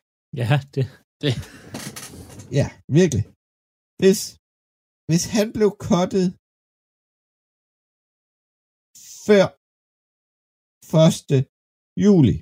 [0.41, 0.86] Ja, det.
[1.23, 1.34] det.
[2.60, 2.68] Ja,
[3.00, 3.24] virkelig.
[4.02, 4.22] Hvis,
[5.10, 6.28] hvis han blev kottet
[9.28, 9.46] før
[11.38, 11.48] 1.
[12.06, 12.36] juli,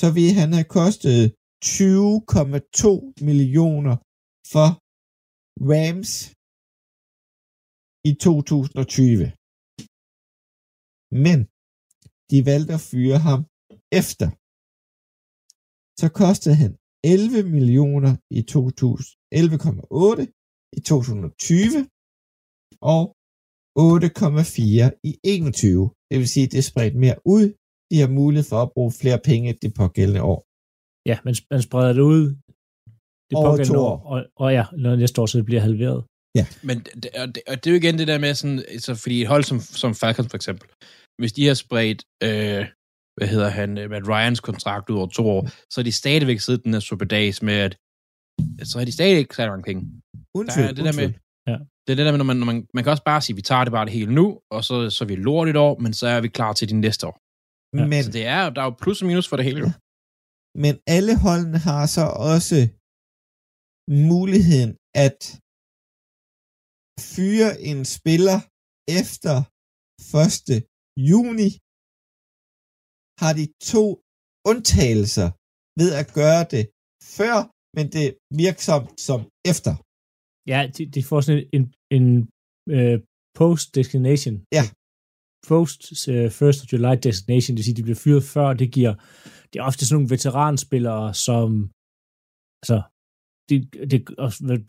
[0.00, 1.20] så ville han have kostet
[1.64, 2.90] 20,2
[3.28, 3.94] millioner
[4.52, 4.68] for
[5.72, 6.12] Rams
[8.10, 9.26] i 2020.
[11.24, 11.38] Men
[12.30, 13.40] de valgte at fyre ham
[14.00, 14.28] efter.
[16.00, 16.72] Så kostede han
[17.04, 20.26] 11 millioner i 2000, 11,8
[20.76, 21.88] i 2020
[22.94, 23.02] og
[23.78, 25.90] 8,4 i 21.
[26.10, 27.44] Det vil sige, at det er spredt mere ud.
[27.90, 30.40] De har mulighed for at bruge flere penge det pågældende år.
[31.10, 32.24] Ja, man, man spreder det ud
[33.28, 36.00] det Over pågældende to år, og, og ja, når næste år så det bliver halveret.
[36.38, 36.46] Ja.
[36.68, 39.16] Men det, og det, og det er jo igen det der med sådan, altså, fordi
[39.22, 40.68] et hold som, som Falcons for eksempel,
[41.20, 42.62] hvis de har spredt, øh,
[43.18, 46.40] hvad hedder han, øh, Matt Ryans kontrakt ud over to år, så er de stadigvæk
[46.40, 47.72] siddet den her superdags med, at
[48.68, 49.82] så har de stadig ikke særlig mange penge.
[50.34, 51.08] Undskyld, Der er det der med,
[51.50, 51.56] Ja.
[51.84, 53.42] det er det der med, når man, når man, man kan også bare sige, vi
[53.50, 55.92] tager det bare det hele nu, og så, så er vi lort et år, men
[56.00, 57.16] så er vi klar til de næste år.
[57.78, 57.86] Ja.
[57.92, 59.60] Men, Så det er, der er jo plus og minus for det hele.
[59.64, 59.70] jo.
[60.64, 62.58] men alle holdene har så også
[64.12, 64.72] muligheden
[65.06, 65.18] at
[67.14, 68.38] fyre en spiller
[69.00, 69.34] efter
[70.54, 70.64] 1.
[71.10, 71.48] juni,
[73.22, 73.84] har de to
[74.50, 75.28] undtagelser
[75.80, 76.64] ved at gøre det
[77.16, 77.36] før,
[77.76, 78.06] men det
[78.44, 79.20] virksomt som
[79.52, 79.72] efter.
[80.52, 81.64] Ja, de, de får sådan en,
[81.96, 82.06] en
[82.76, 82.96] øh,
[83.40, 84.36] post-destination.
[84.58, 84.64] Ja.
[85.50, 85.80] Post
[86.12, 88.94] uh, first of July destination, det vil sige, de bliver fyret før, det giver,
[89.50, 91.48] det er ofte sådan nogle veteranspillere, som,
[92.60, 92.78] altså,
[93.48, 93.58] det,
[93.90, 93.98] det,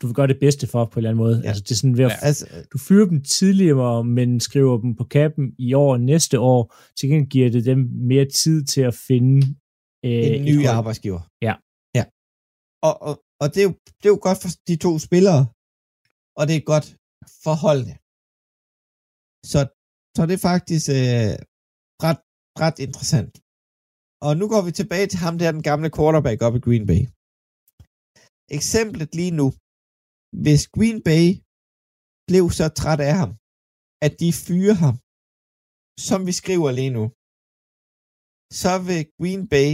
[0.00, 1.36] du vil gøre det bedste for på en eller anden måde.
[1.42, 1.48] Ja.
[1.48, 2.16] Altså, det er sådan ved at, Ja.
[2.28, 6.74] Altså, du fyrer dem tidligere, men skriver dem på kappen i år og næste år.
[6.96, 7.78] Til gengæld giver det dem
[8.10, 9.36] mere tid til at finde
[10.04, 10.76] øh, en et ny hold.
[10.78, 11.20] arbejdsgiver.
[11.46, 11.54] Ja.
[11.98, 12.04] Ja.
[12.88, 15.42] Og, og, og det, er jo, det er jo godt for de to spillere,
[16.38, 16.86] og det er godt
[17.44, 17.94] for holdene.
[19.52, 19.60] Så,
[20.16, 21.32] så det er faktisk øh,
[22.06, 22.20] ret,
[22.64, 23.32] ret interessant.
[24.26, 27.02] Og nu går vi tilbage til ham der, den gamle quarterback op i Green Bay.
[28.58, 29.46] Eksemplet lige nu.
[30.44, 31.26] Hvis Green Bay
[32.30, 33.32] blev så træt af ham,
[34.06, 34.96] at de fyrer ham,
[36.08, 37.04] som vi skriver lige nu,
[38.60, 39.70] så vil Green Bay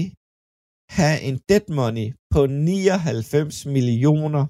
[0.98, 4.42] have en dead money på 99 millioner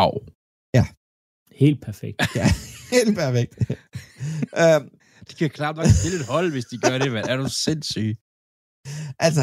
[0.00, 0.12] Au.
[1.62, 2.18] Helt perfekt.
[2.40, 2.48] Ja,
[2.94, 3.52] helt perfekt.
[4.62, 4.84] um,
[5.28, 7.26] De kan klart nok stille et hold, hvis de gør det, mand.
[7.32, 8.10] Er du sindssyg?
[9.26, 9.42] altså,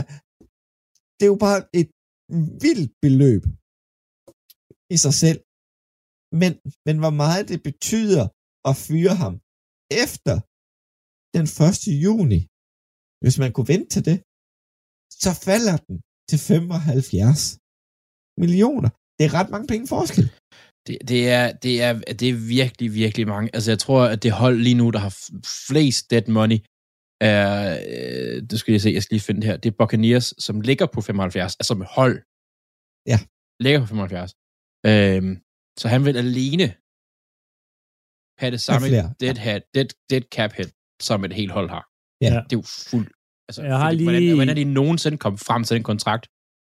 [1.17, 1.89] det er jo bare et
[2.63, 3.43] vildt beløb
[4.95, 5.39] i sig selv.
[6.41, 6.51] Men,
[6.87, 8.23] men hvor meget det betyder
[8.69, 9.33] at fyre ham
[10.03, 10.35] efter
[11.35, 12.03] den 1.
[12.05, 12.39] juni,
[13.23, 14.17] hvis man kunne vente til det,
[15.23, 15.97] så falder den
[16.29, 17.41] til 75
[18.43, 18.89] millioner.
[19.17, 20.25] Det er ret mange penge forskel.
[20.87, 23.49] Det, det, er, det, er, det er virkelig, virkelig mange.
[23.53, 25.13] Altså, jeg tror, at det hold lige nu, der har
[25.67, 26.57] flest dead money,
[27.31, 27.51] er,
[27.93, 30.61] øh, det skal jeg se, jeg skal lige finde det her, det er Buccaneers, som
[30.61, 32.15] ligger på 75, altså med hold.
[33.11, 33.17] Ja.
[33.65, 34.31] Ligger på 75.
[34.89, 35.33] Øhm,
[35.79, 36.67] så han vil alene
[38.41, 38.87] have det samme
[39.23, 40.69] dead, head, dead, dead cap hit,
[41.01, 41.83] som et helt hold har.
[42.21, 42.25] Ja.
[42.49, 43.11] Det er jo fuldt.
[43.49, 46.23] Altså, Jeg har lige- hvordan, hvordan er de nogensinde kommet frem til den kontrakt?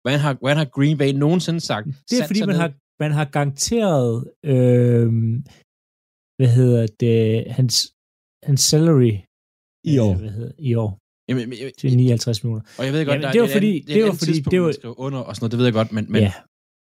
[0.03, 1.85] Hvordan har, hvordan har Green Bay nogensinde sagt?
[2.09, 2.55] Det er fordi, man ned?
[2.63, 2.69] har,
[3.03, 4.09] man har garanteret,
[4.53, 5.07] øh,
[6.37, 7.17] hvad hedder det,
[7.57, 7.75] hans,
[8.47, 9.13] hans salary
[9.93, 10.13] I år.
[10.13, 10.91] Øh, hvad hedder, i år
[11.29, 12.63] Jamen, men- til 59 millioner.
[12.79, 14.17] Og jeg ved godt, Jamen, der det er var et fordi- det, det er var
[14.23, 16.33] fordi- det var- under og sådan noget, det ved jeg godt, men, men, ja,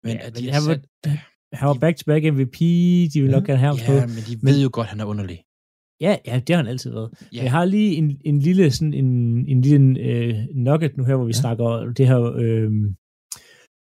[0.04, 1.18] men ja, at men de han, har var, sat,
[1.60, 2.56] han var back-to-back MVP,
[3.12, 3.92] de vil nok gerne have ham på.
[3.92, 5.38] ja, men de ved jo godt, han er underlig.
[6.06, 7.10] Ja, ja, det har han altid været.
[7.20, 7.26] Ja.
[7.36, 7.42] Ja.
[7.42, 9.10] Jeg har lige en, en lille, sådan en,
[9.52, 10.34] en lille øh,
[10.66, 11.38] nugget nu her, hvor vi Ja.
[11.38, 11.40] ja.
[11.44, 12.70] snakker det her, øh,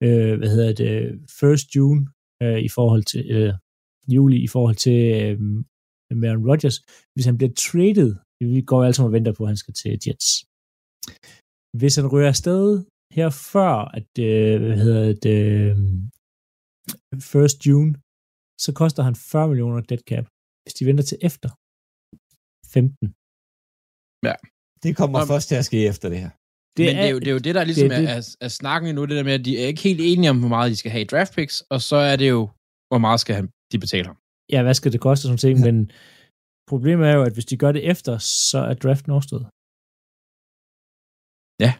[0.06, 0.94] øh, hvad hedder det,
[1.40, 2.00] first June
[2.44, 3.52] øh, i forhold til, øh,
[4.14, 5.36] juli i forhold til øh,
[6.28, 6.78] Aaron Rodgers.
[7.14, 8.10] Hvis han bliver traded,
[8.54, 10.28] vi går alle sammen og venter på, at han skal til Jets.
[11.80, 12.64] Hvis han rører afsted
[13.18, 15.76] her før, at, øh, hvad hedder det, øh,
[17.32, 17.92] first June,
[18.64, 20.26] så koster han 40 millioner dead cap.
[20.62, 21.50] Hvis de venter til efter,
[22.76, 23.08] 15.
[24.84, 26.30] Det kommer Om- først til at ske efter det her.
[26.78, 28.12] Det men er, det, er jo, det er jo det, der ligesom det det, er
[28.14, 30.38] er, er, er snakken nu, det der med, at de er ikke helt enige om,
[30.42, 32.40] hvor meget de skal have i draft picks, og så er det jo,
[32.90, 34.16] hvor meget skal han, de betale ham.
[34.54, 35.64] ja, hvad skal det koste, sådan ting, Ja.
[35.68, 35.76] men
[36.72, 38.12] problemet er jo, at hvis de gør det efter,
[38.52, 39.46] så er draften overstået.
[41.64, 41.72] Ja.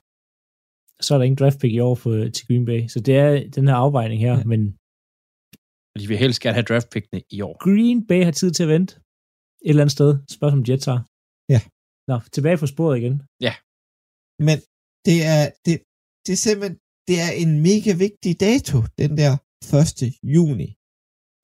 [1.04, 3.30] Så er der ingen draft pick i år for, til Green Bay, så det er
[3.56, 4.38] den her afvejning her, Ja.
[4.42, 4.44] ja.
[4.52, 4.60] men
[5.94, 7.54] Og de vil helst gerne have draft pickene i år.
[7.66, 10.10] Green Bay har tid til at vente et eller andet sted.
[10.36, 11.00] Spørgsmål om Jets har.
[11.54, 11.60] Ja.
[12.10, 13.14] Nå, tilbage på sporet igen.
[14.48, 14.56] Men
[15.06, 15.74] det er, det,
[16.24, 16.76] det er simpelthen
[17.08, 19.32] det er en mega vigtig dato, den der
[19.80, 20.34] 1.
[20.34, 20.68] juni.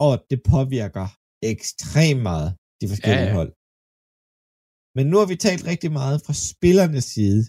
[0.06, 1.06] Og det påvirker
[1.52, 2.48] ekstremt meget
[2.80, 3.38] de forskellige Ja, ja.
[3.38, 3.52] hold.
[4.96, 7.42] Men nu har vi talt rigtig meget fra spillernes side,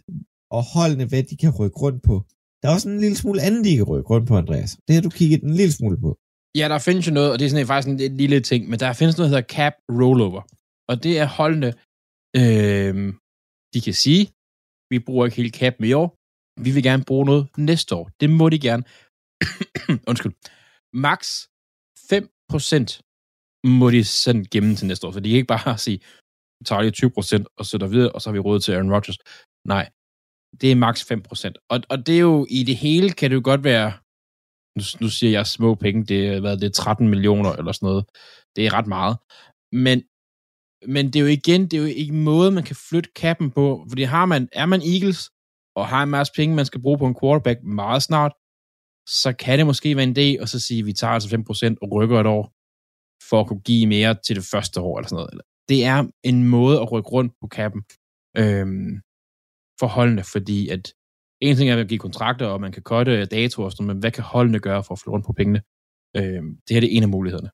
[0.58, 2.16] og holdene, hvad de kan rykke rundt på.
[2.60, 4.72] Der er også en lille smule andet, de kan rykke rundt på, Andreas.
[4.86, 6.10] Det har du kigget en lille smule på.
[6.60, 8.80] Ja, der findes jo noget, og det er sådan faktisk en, en lille ting, men
[8.80, 10.42] der findes noget, der hedder cap rollover.
[10.90, 11.70] Og det er holdene,
[12.42, 12.96] øh,
[13.74, 14.24] de kan sige,
[14.90, 16.08] vi bruger ikke hele cap i år,
[16.66, 18.10] vi vil gerne bruge noget næste år.
[18.20, 18.84] Det må de gerne.
[20.10, 20.34] Undskyld.
[20.94, 21.22] Max
[22.12, 23.02] 5%
[23.80, 26.00] må de sådan gemme til næste år, så de kan ikke bare sige,
[26.60, 29.18] vi tager lige 20% og sætter videre, og så har vi råd til Aaron Rodgers.
[29.68, 29.86] Nej,
[30.62, 31.54] det er max 5%.
[31.70, 33.90] Og, og det er jo, i det hele kan det jo godt være,
[34.78, 37.88] nu, nu siger jeg små penge, det er, hvad, det er 13 millioner eller sådan
[37.88, 38.06] noget.
[38.56, 39.18] Det er ret meget.
[39.86, 39.98] Men,
[40.88, 43.52] men det er jo igen, det er jo ikke en måde, man kan flytte kappen
[43.52, 45.30] på, fordi har man, er man Eagles,
[45.76, 48.34] og har en masse penge, man skal bruge på en quarterback meget snart,
[49.08, 51.76] så kan det måske være en idé at så sige, at vi tager altså 5%
[51.82, 52.44] og rykker et år,
[53.30, 55.42] for at kunne give mere til det første år, eller sådan noget.
[55.70, 57.82] Det er en måde at rykke rundt på kappen
[58.38, 59.02] øhm,
[59.80, 60.94] for holdene, fordi at
[61.42, 64.12] en ting er at give kontrakter, og man kan kotte datoer og sådan men hvad
[64.12, 65.62] kan holdene gøre for at flytte rundt på pengene?
[66.18, 67.50] Øhm, det her det er en af mulighederne.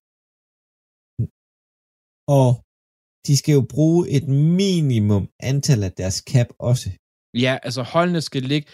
[2.39, 2.50] Og
[3.28, 4.28] de skal jo bruge et
[4.64, 6.90] minimum antal af deres cap også.
[7.34, 8.68] Ja, altså holdene skal ligge,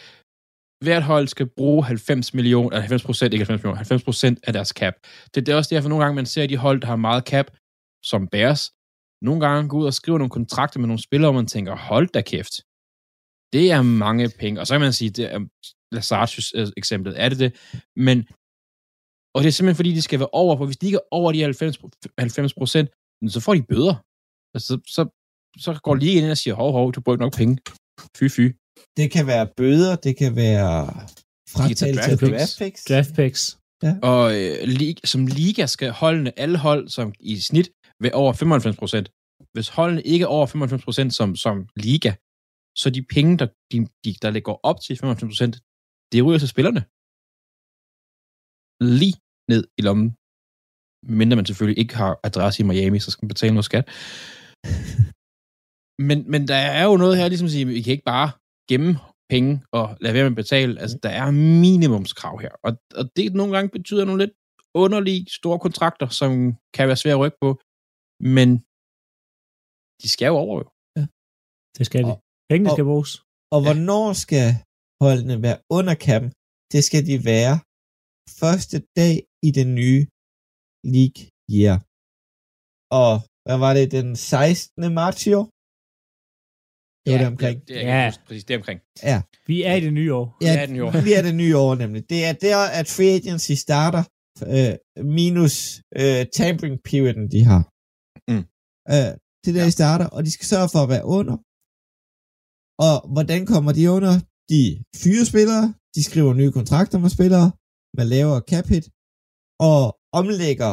[0.86, 4.54] hvert hold skal bruge 90 millioner, eller 90 procent, ikke 90 millioner, 90 procent af
[4.54, 4.94] deres cap.
[5.36, 7.48] Det, det er også derfor nogle gange, man ser de hold, der har meget cap,
[8.06, 8.72] som Bears,
[9.22, 12.08] nogle gange går ud og skriver nogle kontrakter med nogle spillere, og man tænker, hold
[12.08, 12.56] da kæft.
[13.54, 14.60] Det er mange penge.
[14.60, 15.40] Og så kan man sige, det er
[15.96, 17.52] Lazards øh, eksemplet, er det det?
[17.96, 18.18] Men,
[19.34, 21.32] og det er simpelthen fordi, de skal være over, for hvis de ikke er over
[21.32, 22.90] de 90 procent,
[23.28, 23.96] så får de bøder.
[24.58, 25.02] Altså, så, så,
[25.66, 27.54] så går lige ind og siger, hov, hov, du bruger nok penge.
[28.18, 28.46] Fy, fy.
[29.00, 30.76] Det kan være bøder, det kan være
[31.56, 32.84] fratagelse af draft picks.
[32.90, 33.42] draft picks.
[33.82, 33.98] Picks.
[34.12, 37.68] Og øh, lig- som liga skal holdene, alle hold, som i snit,
[38.04, 39.08] være over 95 procent.
[39.56, 42.12] Hvis holdene ikke er over 95 procent som, som liga,
[42.82, 45.56] så de penge, der, de, de, der ligger op til 95 procent,
[46.12, 46.82] det ryger til spillerne.
[49.02, 49.16] Lige
[49.52, 50.10] ned i lommen.
[51.20, 53.86] Mindre man selvfølgelig ikke har adresse i Miami, så skal man betale noget skat.
[56.08, 58.30] Men, men der er jo noget her, ligesom at sige, vi kan ikke bare
[58.72, 58.92] gemme
[59.34, 60.74] penge og lade være med at betale.
[60.84, 61.28] Altså, der er
[61.66, 62.54] minimumskrav her.
[62.68, 64.36] Og, og det nogle gange betyder nogle lidt
[64.84, 66.30] underlige store kontrakter, som
[66.76, 67.50] kan være svære at rykke på.
[68.38, 68.50] Men
[70.02, 70.68] de skal jo over jo.
[71.78, 72.12] Det skal de.
[72.14, 73.12] Og- Pengene skal bruges.
[73.56, 74.48] Og hvornår skal
[75.04, 76.30] holdene være under kappen?
[76.74, 77.56] Det skal de være
[78.42, 79.14] første dag
[79.48, 80.02] i den nye
[80.96, 81.22] league
[81.58, 81.76] year.
[83.04, 83.12] Og
[83.48, 84.94] hvad var det, den 16.
[85.00, 85.46] marts i år?
[87.04, 87.58] Det var det omkring.
[87.60, 88.04] Det, det er Ja.
[88.06, 88.12] ja.
[88.28, 88.80] præcis det er omkring.
[89.12, 89.18] Ja,
[89.52, 90.28] Vi er i det nye år.
[90.46, 90.86] ja det er den jo.
[91.08, 92.02] vi er det nye år nemlig.
[92.14, 94.04] Det er der, at free agency starter,
[94.56, 94.74] øh,
[95.18, 95.56] minus
[96.02, 97.62] øh, tampering perioden, de har.
[98.32, 98.44] Mm.
[98.94, 99.10] Øh,
[99.42, 101.36] det er der, de starter, og de skal sørge for at være under.
[102.88, 104.14] Og hvordan kommer de under?
[104.52, 104.62] De
[105.02, 107.48] fyrer spillere, de skriver nye kontrakter med spillere,
[107.98, 108.86] med lavere cap hit,
[109.72, 109.82] og
[110.20, 110.72] omlægger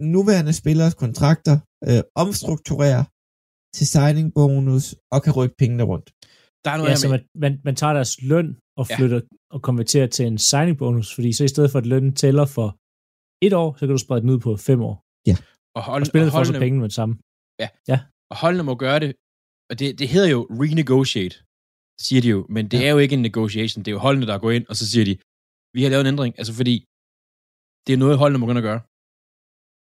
[0.00, 1.54] nuværende spillers kontrakter,
[1.88, 3.04] øh, omstrukturerer
[3.76, 6.06] til signing bonus, og kan rykke pengene rundt.
[6.64, 8.96] Der er noget Ja, så man, man, man tager deres løn og Ja.
[8.98, 9.26] flytter ja.
[9.54, 12.68] og konverterer til en signing bonus, fordi så i stedet for at lønnen tæller for
[13.46, 14.96] et år, så kan du sprede den ud på fem år.
[15.78, 17.14] og, hold, Og spillet og får så holdene, penge med det samme.
[18.32, 19.10] og holdene må gøre det,
[19.70, 21.36] og det, det hedder jo renegotiate,
[22.06, 22.82] siger de jo, men det Ja.
[22.82, 22.86] ja.
[22.88, 25.04] er jo ikke en negotiation, det er jo holdene, der går ind, og så siger
[25.10, 25.14] de,
[25.76, 26.74] vi har lavet en ændring, altså fordi
[27.86, 28.80] det er noget, holdene må gå ind og gøre.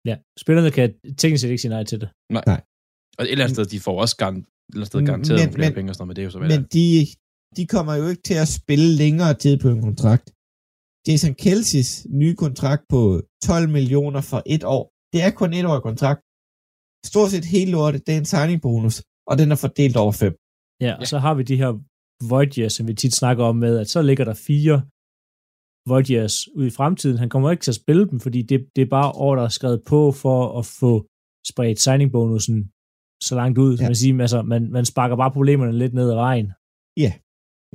[0.08, 0.86] Ja, spillerne kan
[1.18, 2.08] teknisk set ikke sige nej til det.
[3.18, 5.42] Og et eller andet sted, de får også garant, et eller andet sted garanteret Men-
[5.46, 6.86] nogle flere men- penge og sådan noget, men det er jo så, Men det de,
[7.56, 10.26] de kommer jo ikke til at spille længere tid på en kontrakt.
[11.08, 13.00] Jason Kelseys nye kontrakt på
[13.44, 16.20] 12 millioner for et år, det er kun et årig kontrakt.
[17.10, 18.96] Stort set hele lortet, det er en signing bonus,
[19.30, 20.34] og den er fordelt over fem.
[20.86, 21.72] Ja, og så har vi de her
[22.32, 24.76] void years, som vi tit snakker om med, at så ligger der fire
[25.88, 27.18] void years ud i fremtiden.
[27.18, 29.54] Han kommer ikke til at spille dem, fordi det, det er bare år, der er
[29.58, 30.92] skrevet på for at få
[31.50, 32.58] spredt signing bonusen
[33.28, 33.72] så langt ud.
[33.76, 33.82] Ja.
[33.82, 33.88] Ja.
[33.88, 36.48] Man, siger, altså, man, man sparker bare problemerne lidt ned ad vejen.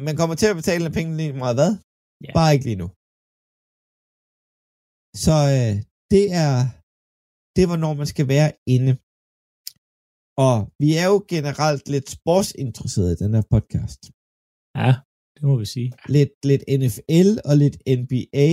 [0.07, 1.71] Man kommer til at betale penge lige meget hvad?
[2.25, 2.31] Ja.
[2.39, 2.87] Bare ikke lige nu.
[5.25, 5.73] Så øh,
[6.13, 6.51] det er
[7.55, 8.93] det er, hvornår man skal være inde.
[10.45, 14.01] Og vi er jo generelt lidt sportsinteresserede i den her podcast.
[14.81, 14.91] Ja,
[15.35, 15.91] det må vi sige.
[16.09, 18.49] Lidt, lidt NFL og lidt NBA.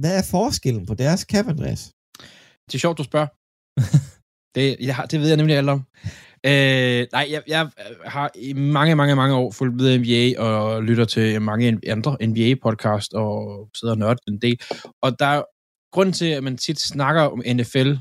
[0.00, 1.92] Hvad er forskellen på deres cap, Andreas?
[2.66, 3.26] Det er sjovt, du spørger.
[4.54, 5.84] det, jeg har, det ved jeg nemlig alt om.
[6.46, 7.70] Øh, nej, jeg, jeg
[8.04, 13.08] har i mange, mange, mange år fulgt med NBA og lytter til mange andre NBA-podcast
[13.14, 14.60] og sidder og nørder en del.
[15.02, 15.42] Og der er
[15.92, 17.92] grunden til, at man tit snakker om NFL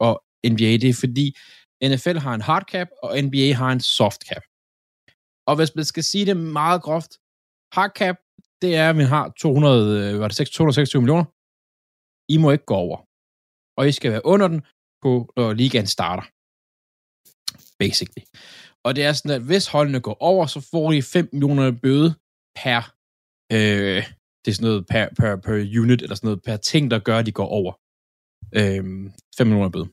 [0.00, 1.36] og NBA, det er fordi
[1.84, 4.42] NFL har en hard cap, og NBA har en soft cap.
[5.46, 7.12] Og hvis man skal sige det meget groft,
[7.74, 8.16] hard cap,
[8.62, 11.24] det er, at man har 200, øh, var det 6, 226 millioner.
[12.34, 12.98] I må ikke gå over
[13.76, 14.60] og I skal være under den,
[15.02, 16.26] på, når ligaen starter.
[17.78, 18.24] Basically.
[18.84, 22.14] Og det er sådan, at hvis holdene går over, så får de 5 millioner bøde
[22.62, 22.80] per,
[23.52, 24.02] øh,
[24.42, 27.18] det er sådan noget per, per, per unit, eller sådan noget per ting, der gør,
[27.18, 27.72] at de går over.
[28.58, 28.84] Øh,
[29.38, 29.88] 5 millioner bøde.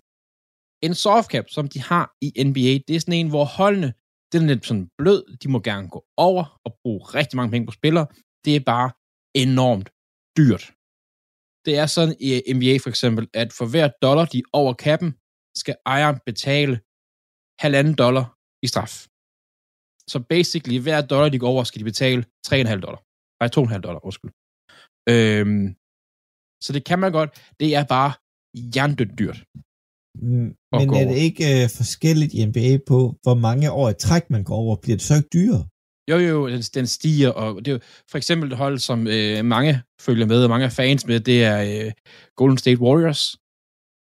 [0.87, 3.93] En soft cap, som de har i NBA, det er sådan en, hvor holdene,
[4.31, 7.67] den er lidt sådan blød, de må gerne gå over og bruge rigtig mange penge
[7.67, 8.07] på spillere.
[8.45, 8.89] Det er bare
[9.45, 9.89] enormt
[10.37, 10.65] dyrt.
[11.65, 15.11] Det er sådan i NBA for eksempel, at for hver dollar, de er over kappen,
[15.61, 16.75] skal ejeren betale
[17.63, 18.25] halvanden dollar
[18.65, 18.93] i straf.
[20.11, 23.01] Så basically, hver dollar, de går over, skal de betale 3,5 dollar.
[23.39, 24.31] Nej, 2,5 dollar, undskyld.
[25.11, 25.67] Øhm,
[26.63, 27.31] så det kan man godt.
[27.59, 28.11] Det er bare
[28.75, 29.39] jerndødt dyrt.
[30.15, 34.30] Mm, Men er det ikke øh, forskelligt i NBA på, hvor mange år i træk
[34.30, 34.76] man går over?
[34.76, 35.65] Bliver det så ikke dyrere?
[36.12, 37.80] Jo, jo, den, den stiger, og det er jo
[38.12, 41.43] for eksempel et hold, som øh, mange følger med, og mange er fans med, det
[41.43, 41.91] er øh,
[42.36, 43.36] Golden State Warriors.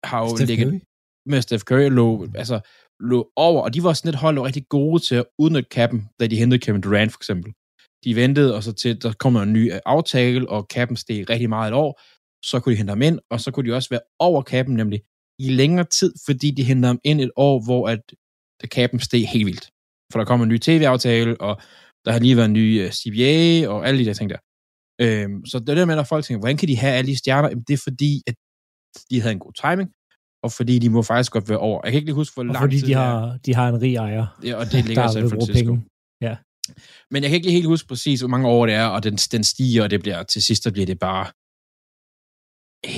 [0.04, 0.80] Har jo Steph ligget, Curry?
[1.26, 2.60] med Steph Curry lå, altså,
[3.00, 5.70] lå over, og de var sådan et hold, der var rigtig gode til at udnytte
[5.70, 7.54] kappen, da de hentede Kevin Durant for eksempel.
[8.04, 11.50] De ventede, og så til, der kom en ny øh, aftale, og kappen steg rigtig
[11.50, 12.02] meget et år,
[12.46, 15.02] så kunne de hente ham ind, og så kunne de også være over kappen, nemlig
[15.46, 18.02] i længere tid, fordi de hentede ham ind et år, hvor at
[18.72, 19.66] kappen steg helt vildt.
[20.12, 21.62] For der kom en ny tv-aftale, og
[22.06, 24.38] der har lige været en ny uh, CBA, og alle de der ting der.
[25.04, 27.18] Øhm, så det er det med, at folk tænker, hvordan kan de have alle de
[27.18, 27.50] stjerner?
[27.50, 28.36] Jamen, det er fordi, at
[29.10, 29.90] de havde en god timing,
[30.44, 31.82] og fordi de må faktisk godt være over.
[31.84, 32.98] Jeg kan ikke lige huske, hvor lang fordi tid de er.
[32.98, 35.74] har, de har en rig ejer, Ja, og det ligger i der San Francisco.
[35.74, 35.88] penge.
[37.12, 39.16] Men jeg kan ikke lige helt huske præcis, hvor mange år det er, og den,
[39.16, 41.26] den stiger, og det bliver, til sidst der bliver det bare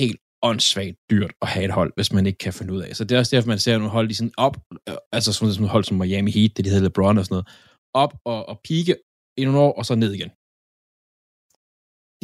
[0.00, 0.20] helt
[0.50, 2.90] åndssvagt dyrt at have et hold, hvis man ikke kan finde ud af.
[2.96, 4.56] Så det er også derfor, man ser nogle hold, de sådan op,
[4.88, 7.48] øh, altså sådan et hold som Miami Heat, det de hedder LeBron og sådan noget,
[8.02, 8.94] op og, og pike
[9.40, 10.30] i nogle år, og så ned igen.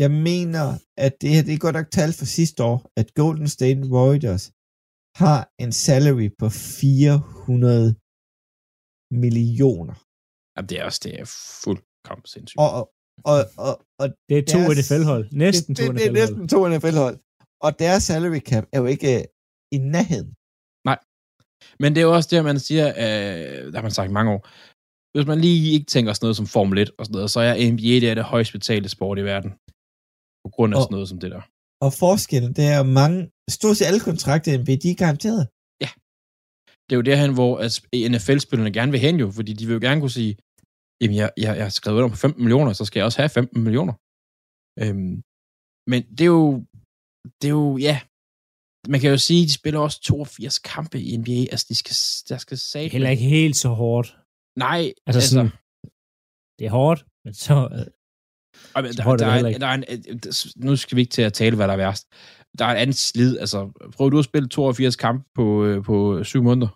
[0.04, 0.64] Jeg mener,
[1.06, 4.44] at det her, det er godt nok tal for sidste år, at Golden State Warriors
[5.22, 7.86] har en salary på 400
[9.24, 9.94] millioner.
[10.54, 11.26] Jamen, det er også det er
[11.64, 12.58] fuldkommen sindssygt.
[12.64, 12.84] Og, og,
[13.32, 15.24] og, og, og Det er to deres- NFL-hold.
[15.46, 16.30] Næsten det, to det, det er NFL-hold.
[16.30, 17.16] næsten to NFL-hold.
[17.64, 19.24] Og deres salary cap er jo ikke øh,
[19.76, 20.30] i nærheden.
[21.82, 24.32] Men det er jo også det, man siger, øh, der har man sagt i mange
[24.34, 24.40] år.
[25.14, 27.54] Hvis man lige ikke tænker sådan noget som Formel 1 og sådan noget, så er
[27.72, 29.50] NBA det, er det højst betalte sport i verden.
[30.44, 31.42] På grund af Og- sådan noget som det der.
[31.86, 33.18] Og forskellen, det er mange,
[33.58, 35.42] stort set alle kontrakter i NBA, de er garanteret.
[36.86, 37.72] Det er jo derhen, hvor at
[38.14, 40.32] NFL-spillerne gerne vil hen jo, fordi de vil jo gerne kunne sige,
[41.00, 43.28] jamen jeg, jeg, jeg har skrevet under på 15 millioner, så skal jeg også have
[43.28, 43.94] 15 millioner.
[44.82, 45.14] Øhm,
[45.90, 46.46] men det er jo,
[47.42, 48.00] det er jo, ja,
[48.88, 51.94] man kan jo sige, de spiller også 82 kampe i NBA, altså de skal,
[52.28, 54.16] der skal Det sige, er heller ikke helt så hårdt.
[54.58, 55.50] nej, Altså, sådan,
[56.58, 57.54] det er hårdt, men så...
[57.72, 57.86] Øh,
[58.82, 59.84] men, der, der, er, en- der er en,
[60.56, 62.06] nu skal vi ikke til at tale, hvad der er værst.
[62.58, 63.38] Der er et andet slid.
[63.38, 63.58] Altså,
[63.96, 66.68] prøv du at spille 82 kampe på, øh, på syv måneder?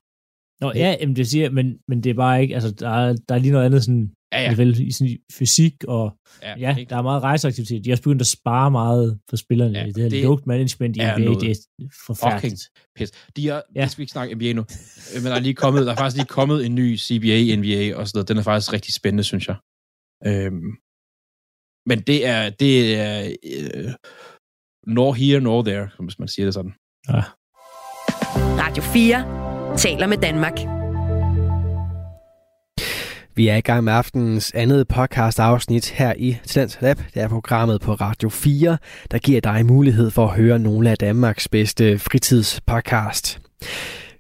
[0.61, 3.35] Nå, ja, jamen, det siger, men, men det er bare ikke, altså, der er, der
[3.35, 4.51] er lige noget andet sådan, Ja, ja.
[4.51, 4.57] ja.
[4.57, 6.91] vel, i sådan fysik, og ja, ikke?
[6.91, 7.85] der er meget rejseaktivitet.
[7.85, 9.79] De har også begyndt at spare meget for spillerne.
[9.79, 11.57] Ja, Ja, det her det load management i NBA, noget det er
[12.07, 12.63] forfærdeligt.
[12.97, 13.11] Pis.
[13.37, 13.61] De er, ja.
[13.75, 13.87] Ja.
[13.89, 14.61] Skal vi ikke snakke NBA nu.
[15.17, 17.97] Øh, Men der er lige kommet, der er faktisk lige kommet en ny CBA, NBA
[17.97, 18.29] og sådan noget.
[18.29, 19.57] Den er faktisk rigtig spændende, synes jeg.
[20.27, 20.71] Øhm,
[21.89, 23.93] men det er, det er øh,
[24.87, 26.75] nor here, nor there, hvis man siger det sådan.
[27.09, 27.23] Ja.
[28.63, 29.44] Radio 4
[29.77, 30.53] taler med Danmark.
[33.37, 36.99] Vi er i gang med aftenens andet podcast afsnit her i Talents Lab.
[37.14, 38.79] Det er programmet på Radio 4,
[39.11, 43.41] der giver dig mulighed for at høre nogle af Danmarks bedste fritidspodcast.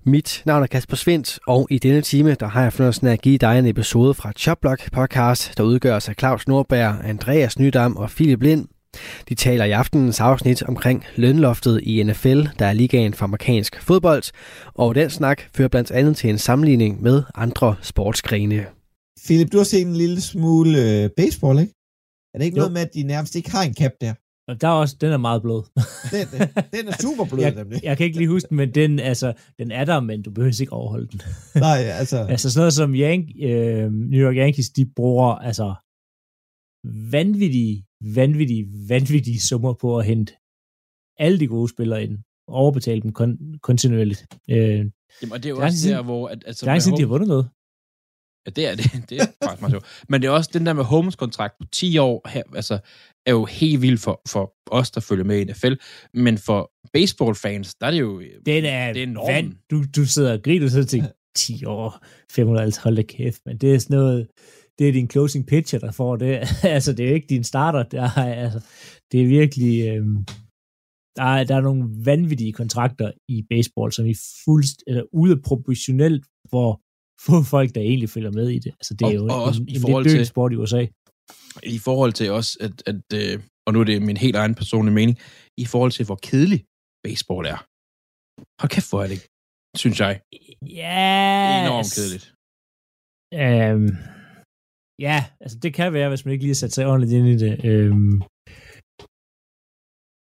[0.06, 3.20] Mit navn er Kasper Svendt, og i denne time der har jeg fornøjelsen af at
[3.20, 8.10] give dig en episode fra Choplock podcast, der udgøres af Claus Nordberg, Andreas Nydam og
[8.10, 8.73] Philip Lind.
[9.28, 14.22] De taler i aftenens afsnit omkring lønloftet i NFL, der er ligaen for amerikansk fodbold,
[14.74, 18.66] og den snak fører blandt andet til en sammenligning med andre sportsgrene.
[19.24, 21.72] Philip, du har set en lille smule øh, baseball, ikke?
[22.34, 22.60] Er det ikke Jo.
[22.60, 24.14] noget med, at de nærmest ikke har en cap der?
[24.48, 25.62] Og der er også, den er meget blød.
[26.12, 27.80] Den, den, den er super blød, jeg, nemlig.
[27.82, 30.60] jeg kan ikke lige huske den, men den, altså, den er der, men du behøver
[30.60, 31.20] ikke overholde den.
[31.66, 32.18] Nej, altså...
[32.18, 35.74] Altså sådan noget som Yank, øh, New York Yankees, de bruger altså
[37.10, 37.84] vanvittige,
[38.14, 40.32] vanvittige, vanvittige summer på at hente
[41.18, 44.26] alle de gode spillere ind, og overbetale dem kon- kontinuerligt.
[44.50, 44.90] Øh, Jamen,
[45.32, 46.28] og det er jo Det er også sådan- der, hvor...
[46.28, 47.48] At, altså, der er siden, de har vundet noget.
[48.46, 48.84] Ja, det er det.
[49.10, 49.86] Det er faktisk meget sjovt.
[50.08, 52.78] Men det er også den der med Holmes kontrakt på 10 år, her, altså,
[53.26, 55.72] er jo helt vildt for, for os, der følger med i NFL.
[56.14, 58.22] Men for baseball-fans, der er det jo...
[58.46, 59.34] Den er, det er normen.
[59.34, 59.52] vand.
[59.70, 63.58] Du, du sidder og griner, og så tænker 10 år, 550, hold da kæft, men
[63.58, 64.28] det er sådan noget,
[64.78, 66.32] det er din closing pitcher, der får det.
[66.76, 68.60] altså, det er jo ikke din starter, der er, altså,
[69.12, 70.16] det er virkelig, øhm,
[71.16, 76.24] der, er, der er nogle vanvittige kontrakter i baseball, som er fuldst, eller ude proportionelt,
[76.50, 76.80] hvor
[77.26, 78.72] få folk, der egentlig følger med i det.
[78.80, 80.52] Altså, det er Og- jo og også en, i en forhold lidt død til- sport
[80.52, 80.86] i USA.
[81.62, 84.94] I forhold til også, at, at øh, og nu er det min helt egen personlige
[84.94, 85.18] mening,
[85.58, 86.60] i forhold til, hvor kedelig
[87.04, 87.58] baseball er.
[88.60, 89.20] Hold kæft, hvor er det,
[89.82, 90.20] synes jeg,
[90.82, 92.26] Ja, enormt kedeligt.
[93.42, 93.90] Øhm,
[94.98, 97.36] ja, altså det kan være, hvis man ikke lige har sat sig ordentligt ind i
[97.44, 97.54] det.
[97.70, 98.16] Øhm,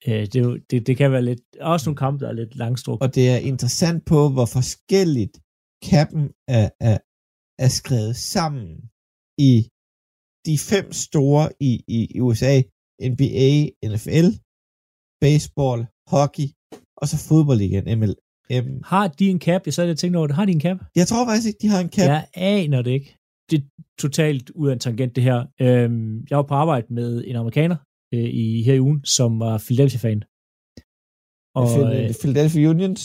[0.08, 3.06] øh, det, det, det kan være lidt, også nogle kampe, der er lidt langstrukne.
[3.06, 5.36] Og det er interessant på, hvor forskelligt
[5.90, 6.98] kappen er, er,
[7.66, 8.68] er skrevet sammen
[9.50, 9.54] i
[10.48, 12.54] de fem store i, i, i USA,
[13.14, 13.50] NBA,
[13.94, 14.28] NFL,
[15.26, 15.80] baseball,
[16.14, 16.48] hockey,
[17.02, 18.84] og så fodboldligaen, MLM.
[18.84, 19.62] Har de en cap?
[19.66, 20.36] Jeg sad lige og tænkte over det.
[20.36, 20.78] Har de en cap?
[20.96, 22.08] Jeg tror faktisk ikke, de har en cap.
[22.14, 23.18] Jeg aner det ikke.
[23.52, 23.68] Det er
[24.00, 25.40] totalt ud af en tangent, det her.
[25.62, 27.76] Øhm, jeg var på arbejde med en amerikaner
[28.14, 30.20] øh, i, her i ugen, som var Philadelphia-fan.
[31.60, 33.04] Og, Og, øh, Philadelphia Unions.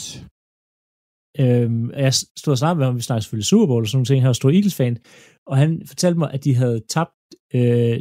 [1.43, 4.07] Øhm, jeg stod og snakkede med ham, vi snakkede selvfølgelig Super Bowl og sådan nogle
[4.07, 4.97] ting, han var stor Eagles-fan,
[5.47, 7.19] og han fortalte mig, at de havde tabt
[7.55, 7.99] øh,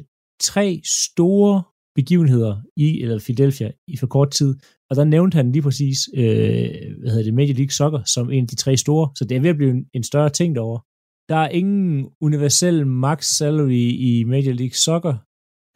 [0.50, 1.64] tre store
[1.96, 4.52] begivenheder i eller Philadelphia i for kort tid,
[4.90, 6.70] og der nævnte han lige præcis, øh,
[7.00, 9.42] hvad hedder det, Major League Soccer som en af de tre store, så det er
[9.42, 10.82] ved at blive en, en større ting derovre.
[11.30, 15.14] Der er ingen universel max salary i Major League Soccer.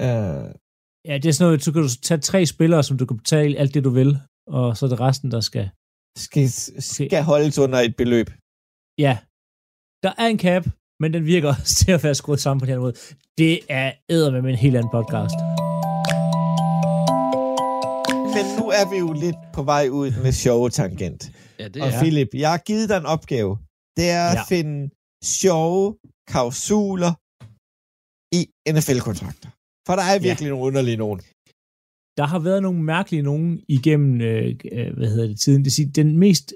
[0.04, 0.52] Uh,
[1.10, 3.58] Ja, det er sådan noget, så kan du tage tre spillere, som du kan betale
[3.58, 5.70] alt det, du vil, og så er det resten, der skal
[6.18, 6.50] skal,
[6.82, 8.30] skal holdes under et beløb.
[9.06, 9.18] Ja,
[10.04, 10.64] der er en cap,
[11.02, 12.94] men den virker også til at være skruet sammen på den her måde.
[13.38, 15.36] Det er æder med en helt anden podcast.
[18.36, 21.32] Men nu er vi jo lidt på vej ud lidt sjove tangent.
[21.60, 22.00] Ja, det Og er.
[22.02, 23.58] Philip, jeg har givet dig en opgave.
[23.98, 24.44] Det er at Ja.
[24.56, 24.90] finde
[25.24, 25.86] sjove
[26.32, 27.14] klausuler
[28.40, 28.42] i
[28.76, 29.50] NFL-kontrakter.
[29.88, 30.52] For der er virkelig ja.
[30.52, 31.20] nogle underlige nogen.
[32.20, 35.64] Der har været nogle mærkelige nogen igennem, øh, øh, hvad hedder det, tiden.
[35.66, 36.54] Det siger, den mest,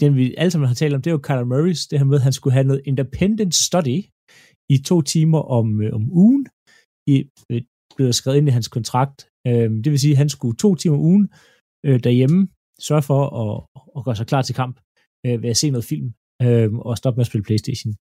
[0.00, 2.16] den vi alle sammen har talt om, det er jo Kyler Murray's, det her med,
[2.16, 3.98] at han skulle have noget independent study
[4.74, 6.48] i to timer om, øh, om ugen.
[7.06, 7.16] I,
[7.50, 7.62] øh,
[7.96, 9.28] blev der skrevet ind i hans kontrakt.
[9.46, 11.24] Øh, det vil sige, at han skulle to timer om ugen
[11.86, 12.48] øh, derhjemme
[12.80, 13.54] sørge for at,
[13.96, 14.76] at gøre sig klar til kamp
[15.26, 16.08] øh, ved at se noget film
[16.42, 17.92] øh, og stoppe med at spille Playstation.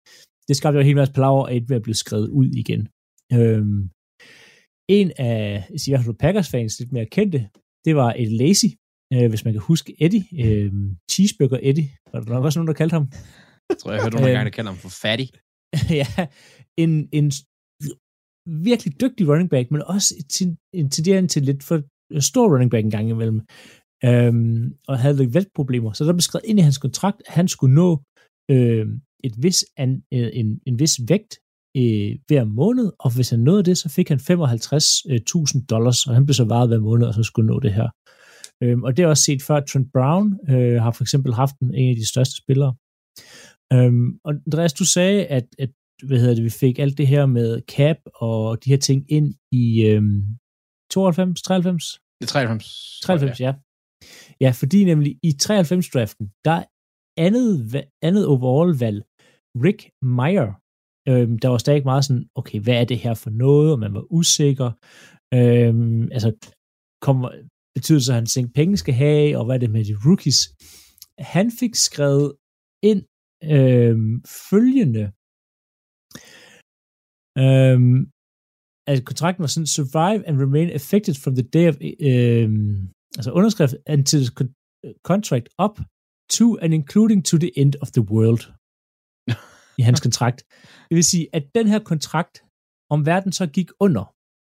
[0.47, 2.81] Det skabte jo en hel masse palaver af ved at blive skrevet ud igen.
[3.37, 3.65] Øh,
[4.97, 7.39] en af i hvert fald Packers fans lidt mere kendte,
[7.85, 8.69] det var et Lazy,
[9.13, 10.71] øh, hvis man kan huske Eddie, øh,
[11.11, 13.07] Cheeseburger Eddie, var der nok også nogen, der kaldte ham?
[13.69, 15.27] Jeg tror, jeg hørte nogle gange, der kalder ham for fatty.
[16.01, 16.09] ja,
[16.83, 17.31] en, en
[18.69, 20.89] virkelig dygtig running back, men også til, en
[21.29, 21.77] til lidt for
[22.19, 23.41] stor running back en gang imellem.
[24.05, 25.93] Øhm, og havde lidt vægtproblemer.
[25.93, 28.03] Så der blev skrevet ind i hans kontrakt, at han skulle nå
[28.51, 28.87] øh,
[29.23, 31.39] et vis an, øh, en, en vis vægt
[31.77, 36.25] øh, hver måned, og hvis han nåede det, så fik han 55.000 dollars, og han
[36.25, 37.89] blev så varet hver måned, og så skulle nå det her.
[38.63, 41.73] Øhm, og det er også set før, Trent Brown øh, har for eksempel haft en,
[41.75, 42.75] en af de største spillere.
[43.73, 45.69] Øhm, og Andreas, du sagde, at, at
[46.03, 49.35] hvad hedder det, vi fik alt det her med cap og de her ting ind
[49.51, 50.23] i øhm,
[50.91, 51.99] 92, 93?
[52.21, 52.99] Det er 93.
[53.03, 53.53] 93, ja.
[54.41, 56.63] Ja, fordi nemlig i 93-draften, der
[57.17, 58.99] andet, andet overall-valg,
[59.63, 60.49] Rick Meyer,
[61.09, 63.93] øhm, der var stadig meget sådan, okay, hvad er det her for noget, og man
[63.93, 64.69] var usikker.
[65.37, 66.29] Øhm, altså,
[67.01, 67.27] kommer,
[67.75, 69.95] betyder det så, at han tænkte, penge skal have, og hvad er det med de
[70.05, 70.39] rookies?
[71.35, 72.29] Han fik skrevet
[72.89, 73.01] ind
[73.53, 74.13] øhm,
[74.49, 75.05] følgende,
[77.43, 77.99] øhm,
[78.91, 81.75] at kontrakten var sådan, survive and remain affected from the day of,
[82.09, 82.75] øhm,
[83.17, 84.23] altså underskrift until
[85.09, 85.75] contract up
[86.29, 88.41] to and including to the end of the world
[89.79, 90.43] i hans kontrakt.
[90.89, 92.43] Det vil sige, at den her kontrakt,
[92.89, 94.03] om verden så gik under,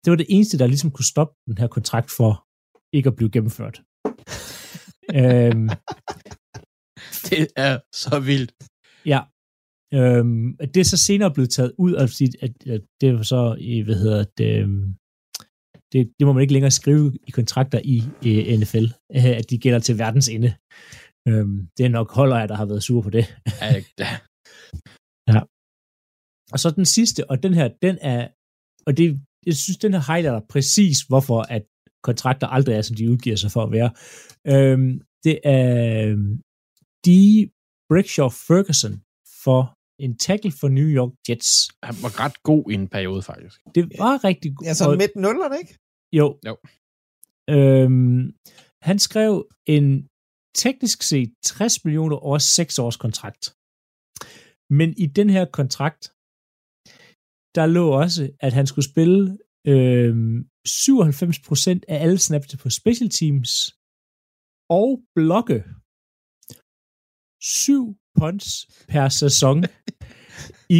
[0.04, 2.46] det var det eneste, der ligesom kunne stoppe den her kontrakt for
[2.96, 3.76] ikke at blive gennemført.
[5.20, 5.68] øhm,
[7.28, 8.52] det er så vildt.
[9.06, 9.20] Ja.
[9.94, 13.40] Øhm, det er så senere blevet taget ud, og at, at, det var så,
[13.84, 14.94] hvad hedder det, øhm,
[15.92, 18.84] det, det må man ikke længere skrive i kontrakter i, i NFL,
[19.16, 20.54] øh, at de gælder til verdens ende.
[21.28, 23.24] Øhm, det er nok holder der har været sur på det.
[24.02, 24.10] ja.
[25.28, 25.40] ja.
[26.52, 28.28] Og så den sidste, og den her, den er,
[28.86, 31.64] og det, jeg synes, den her highlighter præcis, hvorfor at
[32.02, 33.90] kontrakter aldrig er, som de udgiver sig for at være.
[34.46, 36.40] Øhm, det er øhm,
[37.06, 37.50] de
[37.90, 38.94] Brickshaw Ferguson
[39.44, 39.62] for
[40.04, 41.50] en tackle for New York Jets.
[41.82, 43.60] Han var ret god i en periode, faktisk.
[43.74, 44.66] Det var rigtig god.
[44.66, 45.78] Ja, så midt nullerne, ikke?
[46.12, 46.38] Jo.
[46.46, 46.56] jo.
[47.50, 48.32] Øhm,
[48.82, 50.08] han skrev en
[50.54, 53.42] teknisk set 60 millioner over 6 års kontrakt.
[54.78, 56.02] Men i den her kontrakt,
[57.56, 60.14] der lå også, at han skulle spille øh,
[60.68, 63.50] 97% af alle snaps på special teams
[64.78, 65.58] og blokke
[67.42, 69.64] 7 punts per sæson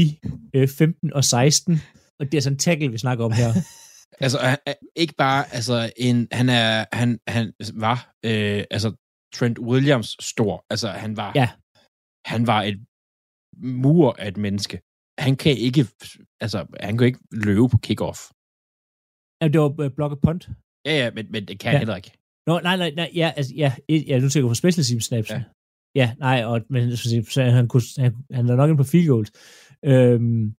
[0.00, 0.18] i
[0.54, 1.76] øh, 15 og 16.
[2.20, 3.50] Og det er sådan en tackle, vi snakker om her.
[4.24, 4.38] altså,
[4.96, 8.88] ikke bare, altså, en, han er, han, han var, øh, altså,
[9.36, 10.64] Trent Williams stor.
[10.70, 11.48] Altså, han var, ja.
[12.32, 12.78] han var et
[13.56, 14.76] mur af et menneske.
[15.18, 15.82] Han kan ikke,
[16.40, 18.20] altså, han kan ikke løbe på kickoff.
[19.40, 20.48] Ja, det var øh, blokke punt.
[20.86, 21.78] Ja, ja, men, men det kan ja.
[21.78, 22.12] heller ikke.
[22.46, 25.30] Nå, nej, nej, nej, ja, altså, ja, ja, nu tænker på special team snaps.
[25.30, 25.42] Ja.
[25.94, 29.30] ja, nej, og, men så han, kunne, han, han er nok inde på field goals.
[29.84, 30.54] Øhm,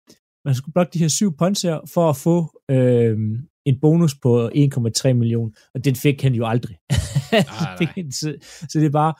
[0.47, 2.37] man skulle blokke de her syv punts her, for at få
[2.71, 6.77] øhm, en bonus på 1,3 millioner, og den fik han jo aldrig.
[7.33, 8.11] Nej, nej.
[8.11, 8.35] så,
[8.71, 9.15] så det er bare,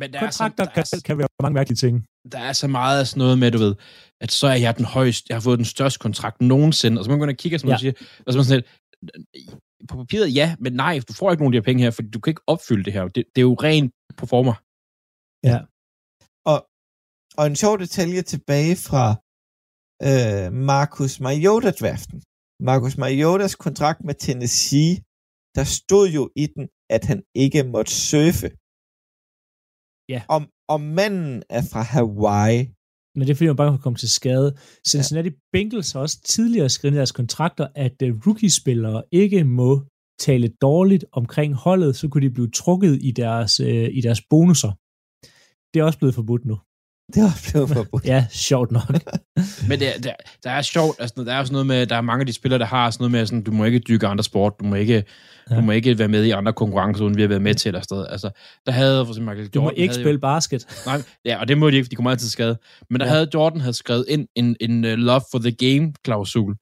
[0.00, 2.06] men der kontrakter er så, der kan, kan være mange mærkelige ting.
[2.32, 3.74] Der er så meget af sådan noget med, du ved,
[4.20, 7.10] at så er jeg den højeste, jeg har fået den største kontrakt nogensinde, og så
[7.10, 7.74] man går ind og kigger, som ja.
[7.74, 7.92] du siger,
[8.26, 8.68] og så man sådan lidt,
[9.88, 12.02] på papiret ja, men nej, du får ikke nogen af de her penge her, for
[12.02, 13.02] du kan ikke opfylde det her.
[13.08, 14.56] Det, det er jo ren performer.
[15.50, 15.58] Ja.
[16.52, 16.58] Og,
[17.38, 19.04] og en sjov detalje tilbage fra
[20.08, 22.18] øh, Marcus Mariota-draften.
[22.68, 24.92] Marcus Mariotas kontrakt med Tennessee,
[25.56, 28.48] der stod jo i den, at han ikke måtte surfe.
[30.12, 30.22] Ja.
[30.28, 32.58] Om, om manden er fra Hawaii.
[33.14, 34.56] Men det er fordi, man bare kan komme til skade.
[34.88, 35.34] Cincinnati ja.
[35.52, 39.70] Bengals har også tidligere skrevet i deres kontrakter, at uh, rookie-spillere ikke må
[40.18, 44.72] tale dårligt omkring holdet, så kunne de blive trukket i deres, uh, i deres bonusser.
[45.70, 46.56] Det er også blevet forbudt nu.
[47.14, 48.04] Det er også blevet forbudt.
[48.04, 48.90] ja, sjovt nok.
[49.68, 50.12] Men det, der,
[50.44, 52.58] der er sjovt, altså, der er også noget med, der er mange af de spillere,
[52.58, 55.04] der har sådan noget med, sådan, du må ikke dykke andre sport, du må ikke,
[55.50, 55.56] ja.
[55.56, 57.80] du må ikke være med i andre konkurrencer, uden vi har været med til eller
[57.80, 58.06] sted.
[58.06, 58.30] Altså,
[58.66, 60.82] der havde for eksempel Michael Du må ikke spille jo, basket.
[60.86, 62.58] Nej, ja, og det må de ikke, for de kommer altid til skade.
[62.90, 63.12] Men der ja.
[63.12, 66.54] havde Jordan havde skrevet ind en, en uh, love for the game klausul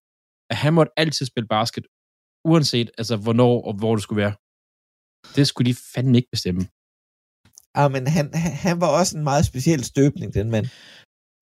[0.50, 1.86] at han måtte altid spille basket,
[2.44, 4.34] uanset altså, hvornår og hvor det skulle være.
[5.36, 6.60] Det skulle de fandme ikke bestemme.
[7.80, 10.66] Ah, men han, han, han var også en meget speciel støbning, den mand.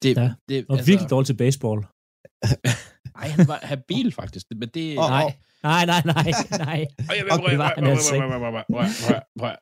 [0.03, 1.79] Det, Ja, det, Og altså, virkelig dårligt til baseball.
[3.19, 4.45] Nej, han var habil faktisk.
[4.61, 4.85] Men det...
[4.99, 5.29] Og- Nej,
[5.71, 6.25] nej, nej, nej,
[6.69, 6.81] nej.
[7.09, 9.57] Og jeg Og det var han altså ikke.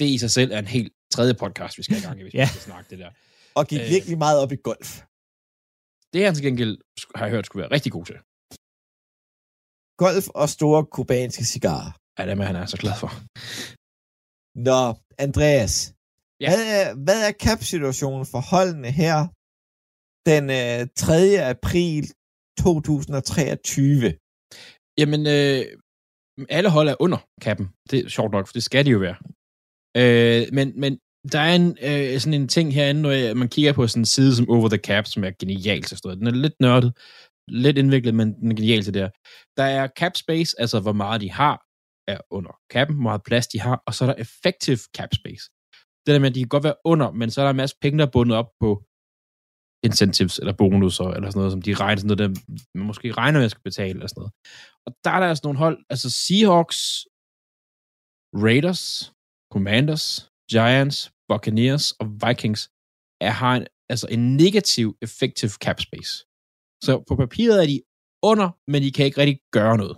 [0.00, 2.34] Det i sig selv er en helt tredje podcast, vi skal i gang i, hvis
[2.34, 2.44] Ja.
[2.44, 3.10] vi skal snakke det der.
[3.58, 3.88] Og gik Øh.
[3.94, 4.88] virkelig meget op i golf.
[6.12, 6.74] Det er han til gengæld,
[7.18, 8.16] har jeg hørt, skulle være rigtig god til.
[10.02, 11.90] Golf og store kubanske cigarer.
[12.16, 13.10] Ja, det er med, han er så glad for.
[14.68, 14.80] Nå,
[15.18, 15.94] Andreas.
[16.40, 16.48] Ja.
[16.50, 19.16] Hvad er, hvad er cap-situationen for holdene her
[20.30, 21.44] den øh, 3.
[21.54, 22.04] april
[22.58, 24.14] 2023?
[24.98, 25.64] Jamen, øh,
[26.50, 27.66] alle hold er under kappen.
[27.90, 29.16] Det er sjovt nok, for det skal de jo være.
[30.00, 30.98] Øh, men, men
[31.32, 34.06] der er en, øh, sådan en ting herinde, når jeg- man kigger på sådan en
[34.06, 35.98] side som Over the Cap, som er genialt til.
[36.02, 36.92] Den er lidt nørdet,
[37.48, 39.10] lidt indviklet, men den er genial til det her.
[39.56, 41.56] Der er cap space, altså hvor meget de har,
[42.08, 45.44] er under cappen, hvor meget plads de har, og så er der effective cap space.
[46.04, 47.76] Det der med, at de kan godt være under, men så er der en masse
[47.82, 48.68] penge, der er bundet op på
[49.88, 52.30] incentives eller bonusser, eller sådan noget, som de regner sådan noget, der
[52.78, 54.32] man måske regner med at skal betale, eller sådan noget.
[54.86, 56.80] Og der er der altså nogle hold, altså Seahawks,
[58.44, 58.84] Raiders,
[59.54, 60.06] Commanders,
[60.52, 60.98] Giants,
[61.28, 62.62] Buccaneers og Vikings
[63.26, 66.12] er, har en, altså en negativ effective cap space.
[66.86, 67.78] Så på papiret er de
[68.30, 69.96] under, men de kan ikke rigtig gøre noget.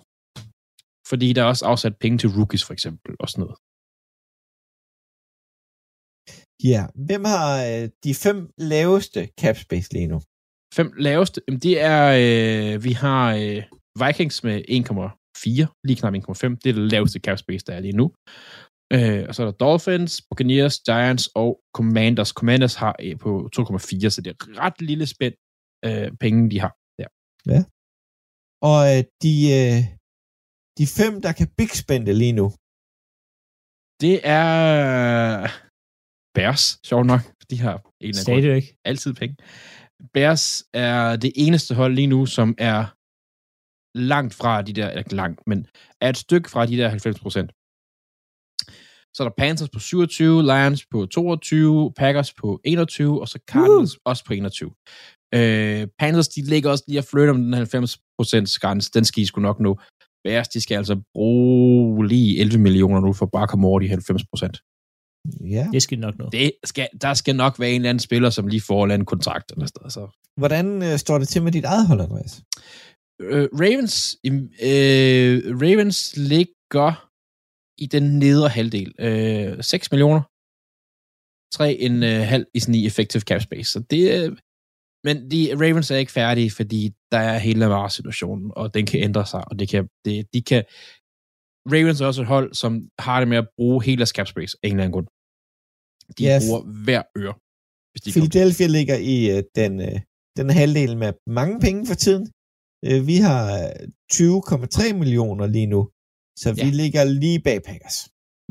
[1.11, 3.57] Fordi der er også afsat penge til rookies, for eksempel, og sådan noget.
[6.65, 8.39] Ja, hvem har øh, de fem
[8.73, 10.19] laveste cap space lige nu?
[10.79, 13.63] Fem laveste, jamen, det er, øh, vi har øh,
[14.03, 16.49] Vikings med 1,4, lige knap 1,5.
[16.63, 18.07] Det er det laveste cap space, der er lige nu.
[18.97, 22.29] Øh, og så er der Dolphins, Buccaneers, Giants og Commanders.
[22.29, 25.35] Commanders har øh, på 2,4, så det er ret lille spænd
[25.87, 27.09] øh, penge, de har der.
[28.71, 29.81] Og øh, de, øh,
[30.79, 32.47] de fem, der kan big spende lige nu.
[34.03, 34.47] Det er
[36.37, 37.23] Bears, sjovt nok.
[37.51, 38.65] De har en eller anden grund Stadigvæk.
[38.85, 39.37] altid penge.
[40.15, 42.79] Bears er det eneste hold lige nu, som er
[43.99, 45.67] langt fra de der, ikke langt, men
[46.01, 47.51] er et stykke fra de der 90 procent.
[49.15, 53.95] Så er der Panthers på 27, Lions på 22, Packers på 21, og så Cardinals
[53.97, 54.01] uh.
[54.05, 54.71] også på 21.
[55.35, 58.91] Øh, Panthers, de ligger også lige at flytte om den 90 procents grænse.
[58.95, 59.79] Den skal I sgu nok nå.
[60.27, 63.89] Bears, de skal altså bruge lige 11 millioner nu for bare at komme over de
[63.89, 64.57] 90 procent.
[65.57, 65.69] Ja.
[65.73, 66.29] Det skal nok nå.
[66.33, 68.95] Det skal, der skal nok være en eller anden spiller, som lige får en eller
[68.95, 69.93] anden kontrakt eller noget.
[69.93, 70.03] Så
[70.37, 72.43] Hvordan øh, står det til med dit eget hold, Andreas?
[73.21, 74.17] øh, Ravens,
[74.71, 77.09] øh, Ravens ligger
[77.79, 78.93] i den nedre halvdel.
[78.99, 80.23] Øh, 6 millioner.
[81.55, 83.71] 3 en øh, halv i sådan i effective cap space.
[83.73, 84.37] Så det øh,
[85.07, 86.81] men de, Ravens er ikke færdige, fordi
[87.13, 90.63] der er hele Lamar-situationen, og den kan ændre sig, og det kan, det, de kan,
[91.73, 94.53] Ravens er også et hold, som har det med at bruge hele deres cap space
[94.63, 95.09] af en eller anden grund.
[96.19, 96.43] De Yes.
[96.47, 97.35] bruger hver øre,
[97.93, 98.29] hvis de kommer.
[98.31, 99.97] Philadelphia ligger i øh, den, øh,
[100.39, 102.25] den halvdel med mange penge for tiden.
[102.89, 103.73] Øh, vi har øh,
[104.13, 105.81] 20,3 millioner lige nu,
[106.43, 106.71] så vi Ja.
[106.83, 107.99] ligger lige bag Packers.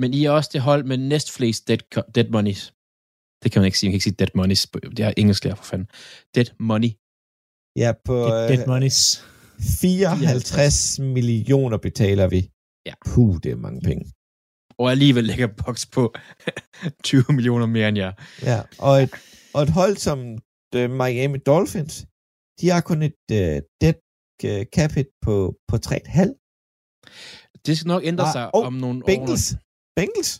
[0.02, 1.82] Men I er også det hold med næst flest dead,
[2.16, 2.74] dead monies.
[3.46, 3.88] Det kan man ikke sige.
[3.88, 4.68] Man kan ikke sige dead monies.
[4.68, 5.88] på- Det er engelsk lærer for fanden.
[6.36, 6.92] Dead money.
[7.84, 9.00] Ja, på Dead, dead øh, monies.
[9.82, 12.40] 54 millioner betaler vi.
[12.90, 12.94] Ja.
[13.06, 14.04] Puh, det er mange penge.
[14.78, 16.04] Og alligevel ligger Box på
[17.10, 18.14] 20 millioner mere end jer.
[18.52, 19.12] Ja, og et,
[19.54, 20.18] og et hold som
[20.74, 22.06] the Miami Dolphins,
[22.62, 23.96] de har kun et uh, dead
[24.76, 25.34] cap hit på,
[25.68, 27.62] på 3,5.
[27.66, 29.58] Det skal nok ændre Ah, sig og om nogle Bengals, år.
[30.00, 30.32] Bengals,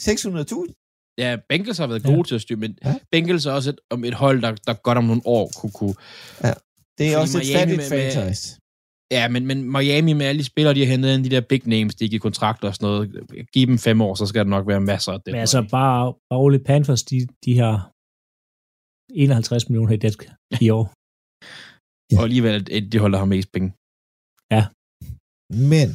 [0.00, 0.81] 600.000.
[1.18, 2.14] Ja, Bengals har været Ja.
[2.14, 2.88] gode til at styre, men Ja.
[2.88, 2.98] ja.
[3.12, 5.72] Bengals er også et, om et hold, der, der godt om nogle år kunne...
[5.72, 5.94] kunne
[6.98, 8.44] Det er Fordi også et Miami fattigt med- med- franchise.
[9.16, 11.62] ja, men, men Miami med alle de spillere, de har hentet ind, de der big
[11.68, 13.04] names, de giver kontrakter og sådan noget.
[13.52, 15.32] Giv dem fem år, så skal der nok være masser af det.
[15.32, 17.76] Men altså, bare, bare roligt Panthers, de, de har
[19.14, 20.14] 51 millioner i det
[20.66, 20.86] i år.
[22.18, 23.68] Og alligevel er det de hold, der har mest penge.
[25.72, 25.88] Men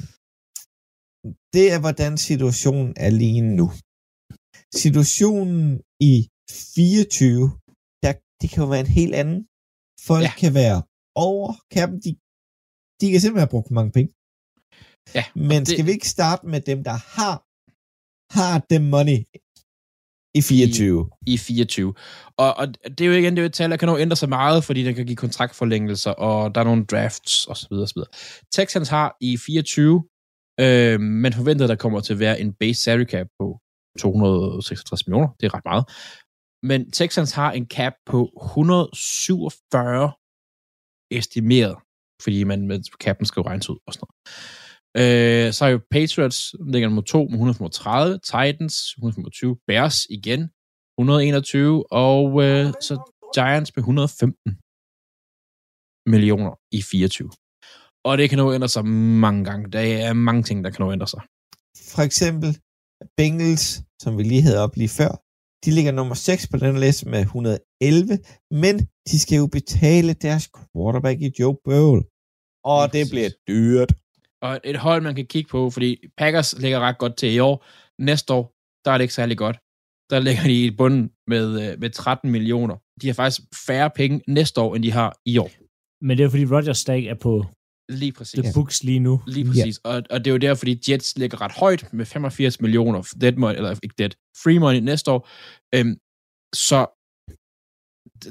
[1.56, 3.68] det er, hvordan situationen er lige nu.
[4.76, 7.52] Situationen i 24,
[8.04, 9.40] der, det kan jo være en helt anden.
[10.10, 10.34] Folk ja.
[10.44, 10.80] Kan være
[11.30, 11.98] over kappen.
[12.06, 12.10] De,
[13.02, 14.10] de kan simpelthen have brugt mange penge.
[15.18, 17.36] Ja, Men det- skal vi ikke starte med dem, der har,
[18.38, 19.20] har the money
[20.40, 21.10] i 24?
[21.34, 21.94] i 24.
[22.44, 22.66] Og, og
[22.96, 24.84] det er jo igen det er et tal, der kan nå ændre sig meget, fordi
[24.84, 27.74] den kan give kontraktforlængelser, og der er nogle drafts osv.
[27.74, 28.02] osv.
[28.52, 30.04] Texans har i 24,
[30.60, 33.48] øh, man forventer, der kommer til at være en base salary cap på
[33.98, 35.30] 266 millioner.
[35.40, 35.86] Det er ret meget.
[36.64, 40.12] Men Texans har en cap på 147
[41.12, 41.76] estimeret
[42.22, 44.16] fordi man med cappen skal jo regnes ud og sådan noget.
[45.00, 50.42] Øh, så har jo Patriots, ligger nummer 2 med 135, Titans 125, Bears igen
[51.00, 52.94] 121, og øh, så
[53.36, 54.58] Giants med 115
[56.12, 57.30] millioner i 24.
[58.06, 58.86] Og det kan nu ændre sig
[59.26, 59.72] mange gange.
[59.72, 61.22] Der er mange ting, der kan nu ændre sig.
[61.94, 62.50] For eksempel
[63.18, 65.12] Bengals, som vi lige havde op lige før,
[65.66, 68.20] de ligger nummer 6 på den liste med 111,
[68.52, 68.76] men
[69.10, 72.02] de skal jo betale deres quarterback i Joe Burrow.
[72.64, 73.94] Og det bliver dyrt.
[74.42, 77.66] Og et hold, man kan kigge på, fordi Packers ligger ret godt til i år.
[78.02, 78.54] Næste år,
[78.86, 79.58] der er det ikke særlig godt.
[80.10, 82.76] Der ligger de i bunden med, øh, med 13 millioner.
[83.02, 85.52] De har faktisk færre penge næste år, end de har i år.
[86.06, 87.46] Men det er fordi Rodgers stadig er på
[87.90, 88.40] Lige præcis.
[88.44, 89.22] the books lige nu.
[89.28, 89.80] Lige præcis.
[89.86, 89.90] Ja.
[89.90, 93.34] Og, og det er jo der, fordi Jets ligger ret højt med 85 millioner dead
[93.34, 94.10] money, eller ikke dead,
[94.44, 95.30] free money næste år.
[95.76, 95.96] Øhm,
[96.56, 96.88] så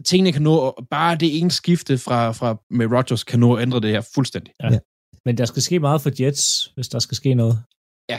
[0.04, 3.80] tingene kan nå, bare det ene skifte fra, fra med Rodgers kan nå at ændre
[3.80, 4.52] det her fuldstændig.
[4.62, 4.78] Ja.
[5.24, 7.62] Men der skal ske meget for Jets, hvis der skal ske noget.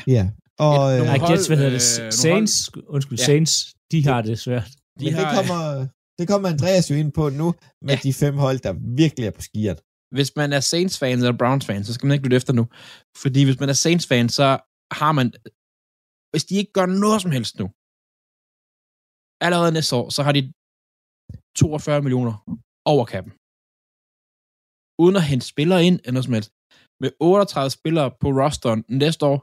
[0.08, 0.30] Ja.
[0.60, 2.02] Og, Et- øh, nogle Nej, hold, Jets, hvad hedder det?
[2.06, 3.26] øh, Saints, undskyld, Ja.
[3.26, 4.68] Saints, de har det svært.
[5.00, 5.88] De men har, det kommer,
[6.20, 8.00] det kommer Andreas jo ind på nu, med Ja.
[8.04, 9.80] de fem hold, der virkelig er på skiert
[10.16, 12.64] hvis man er Saints-fan eller Browns-fan, så skal man ikke lytte efter nu.
[13.24, 14.48] Fordi hvis man er Saints-fan, så
[15.00, 15.28] har man...
[16.32, 17.68] Hvis de ikke gør noget som helst nu,
[19.46, 20.42] allerede næste år, så har de
[21.56, 22.34] 42 millioner
[22.94, 23.34] over kappen.
[25.04, 26.52] Uden at hente spillere ind, eller noget som helst.
[27.02, 29.38] Med 38 spillere på rosteren næste år,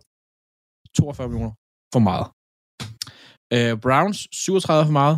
[0.96, 1.54] 42 millioner
[1.94, 2.26] for meget.
[3.54, 5.16] Uh, Browns, 37 for meget.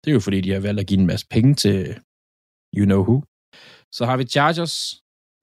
[0.00, 1.76] Det er jo fordi, de har valgt at give en masse penge til
[2.78, 3.16] you know who.
[3.96, 4.76] Så har vi Chargers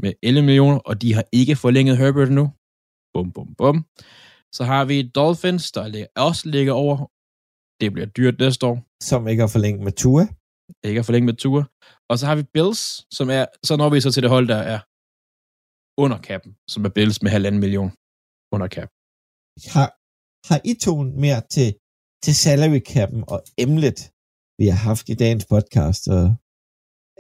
[0.03, 2.45] med 11 millioner, og de har ikke forlænget Herbert nu.
[3.13, 3.77] Bum, bum, bum.
[4.57, 6.95] Så har vi Dolphins, der også ligger over.
[7.81, 8.77] Det bliver dyrt næste år.
[9.09, 10.25] Som ikke har forlænget med Tua.
[10.87, 11.63] Ikke at forlænge med Tua.
[12.09, 12.81] Og så har vi Bills,
[13.17, 14.79] som er, så når vi så til det hold, der er
[16.03, 17.91] under kappen, som er Bills med halvanden million
[18.53, 18.89] under cap.
[19.73, 19.89] Har,
[20.49, 20.93] har I to
[21.23, 21.69] mere til,
[22.23, 23.99] til salary cap'en og emnet,
[24.59, 26.25] vi har haft i dagens podcast, og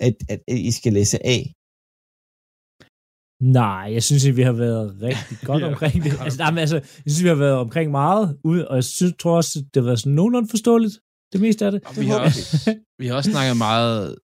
[0.05, 1.41] at, at, at I skal læse af?
[3.59, 5.67] Nej, jeg synes, at vi har været rigtig godt Ja.
[5.71, 6.11] omkring det.
[6.25, 9.13] Altså, nej, men altså, jeg synes, vi har været omkring meget, ud, og jeg synes,
[9.19, 10.95] tror også, det har været sådan nogenlunde forståeligt,
[11.33, 11.79] det meste af det.
[11.89, 12.41] Og vi har, også,
[13.01, 14.15] vi har også snakket meget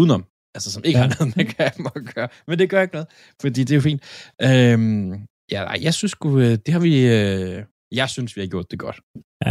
[0.00, 0.22] udenom,
[0.56, 1.02] altså som ikke Ja.
[1.04, 2.28] har noget med kappen at gøre.
[2.48, 3.08] Men det gør ikke noget,
[3.42, 4.02] fordi det er jo fint.
[4.48, 5.10] Øhm,
[5.54, 7.56] ja, nej, jeg synes sgu, øh, det har vi, øh,
[8.00, 8.98] jeg synes, vi har gjort det godt.
[9.46, 9.50] Ja.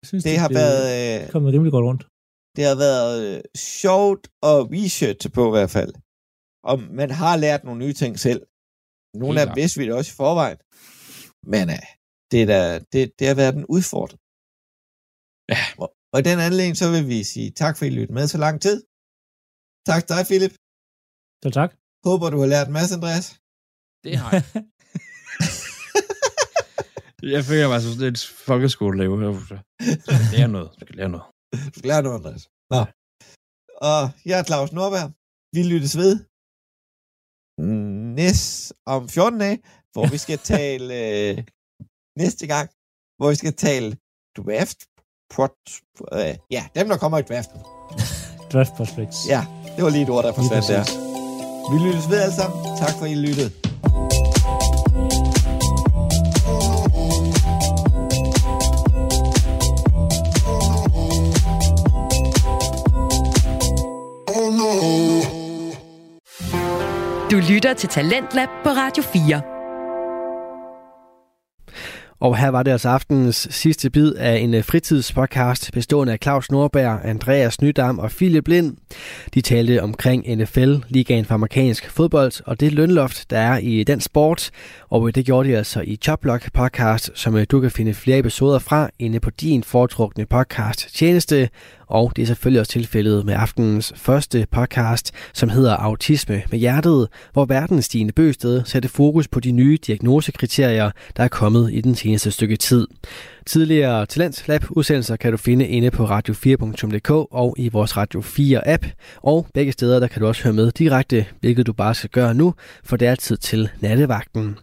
[0.00, 2.02] Jeg synes, Det har blev været, øh, kommet rimelig godt rundt.
[2.56, 3.40] Det har været øh,
[3.80, 5.92] sjovt at research på i hvert fald.
[6.70, 8.42] Og man har lært nogle nye ting selv.
[9.22, 10.58] Nogle af dem vidste vi da også i forvejen.
[11.52, 11.86] Men øh,
[12.30, 12.60] det, er da,
[12.92, 14.20] det, det har været en udfordring.
[15.52, 15.62] Ja.
[15.82, 18.26] Og, og i den anledning, så vil vi sige tak, for at I lyttede med
[18.34, 18.78] så lang tid.
[19.88, 20.54] Tak til dig, Philip.
[21.42, 21.70] Så tak.
[22.06, 23.26] Håber, du har lært en masse, Andreas.
[24.04, 24.44] Det har jeg.
[27.36, 29.10] jeg føler mig som sådan et folkeskoleelev.
[29.20, 30.68] Jeg skal lære noget.
[30.78, 31.26] Jeg skal lære noget.
[31.72, 32.44] Du skal lære noget, Andreas.
[32.70, 32.80] Nå.
[33.90, 35.10] Og jeg er Claus Nordberg.
[35.56, 36.12] Vi lyttes ved
[38.14, 39.58] næst om 14 dage,
[39.92, 41.44] hvor vi skal tale øh,
[42.18, 42.70] næste gang,
[43.18, 43.96] hvor vi skal tale
[44.36, 44.78] draft.
[45.34, 45.56] Prot,
[46.12, 47.60] øh, ja, dem der kommer i draften.
[48.52, 49.18] Draft prospects.
[49.28, 49.46] Ja,
[49.76, 50.84] det var lige et ord, der forsvandt der.
[51.72, 52.58] Vi lyttes ved alle sammen.
[52.78, 53.65] Tak for, at I lyttede.
[67.36, 69.56] Du lytter til Talentlab på Radio 4.
[72.20, 76.50] Og her var det altså aftenens sidste bid af en øh, fritidspodcast bestående af Claus
[76.50, 78.76] Nordberg, Andreas Nydam og Philip Lind.
[79.34, 84.00] De talte omkring NFL, ligaen for amerikansk fodbold, og det lønloft, der er i den
[84.00, 84.50] sport.
[84.88, 88.18] Og øh, det gjorde de altså i Choplock podcast, som øh, du kan finde flere
[88.18, 91.48] episoder fra inde på din foretrukne podcast tjeneste.
[91.86, 97.08] Og det er selvfølgelig også tilfældet med aftenens første podcast, som hedder Autisme med hjertet,
[97.32, 101.94] hvor verdens Stine Bøsted sætter fokus på de nye diagnosekriterier, der er kommet i den
[101.94, 102.86] seneste stykke tid.
[103.46, 108.68] Tidligere Talent Lab udsendelser kan du finde inde på radio4.dk og i vores Radio 4
[108.68, 108.86] app,
[109.22, 112.34] og begge steder der kan du også høre med direkte, hvilket du bare skal gøre
[112.34, 114.58] nu, for det er tid til nattevagten.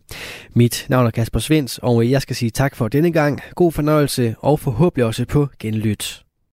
[0.53, 3.41] Mit navn er Kasper Svens, og jeg skal sige tak for denne gang.
[3.55, 6.22] God fornøjelse og forhåbentlig også på genlyt.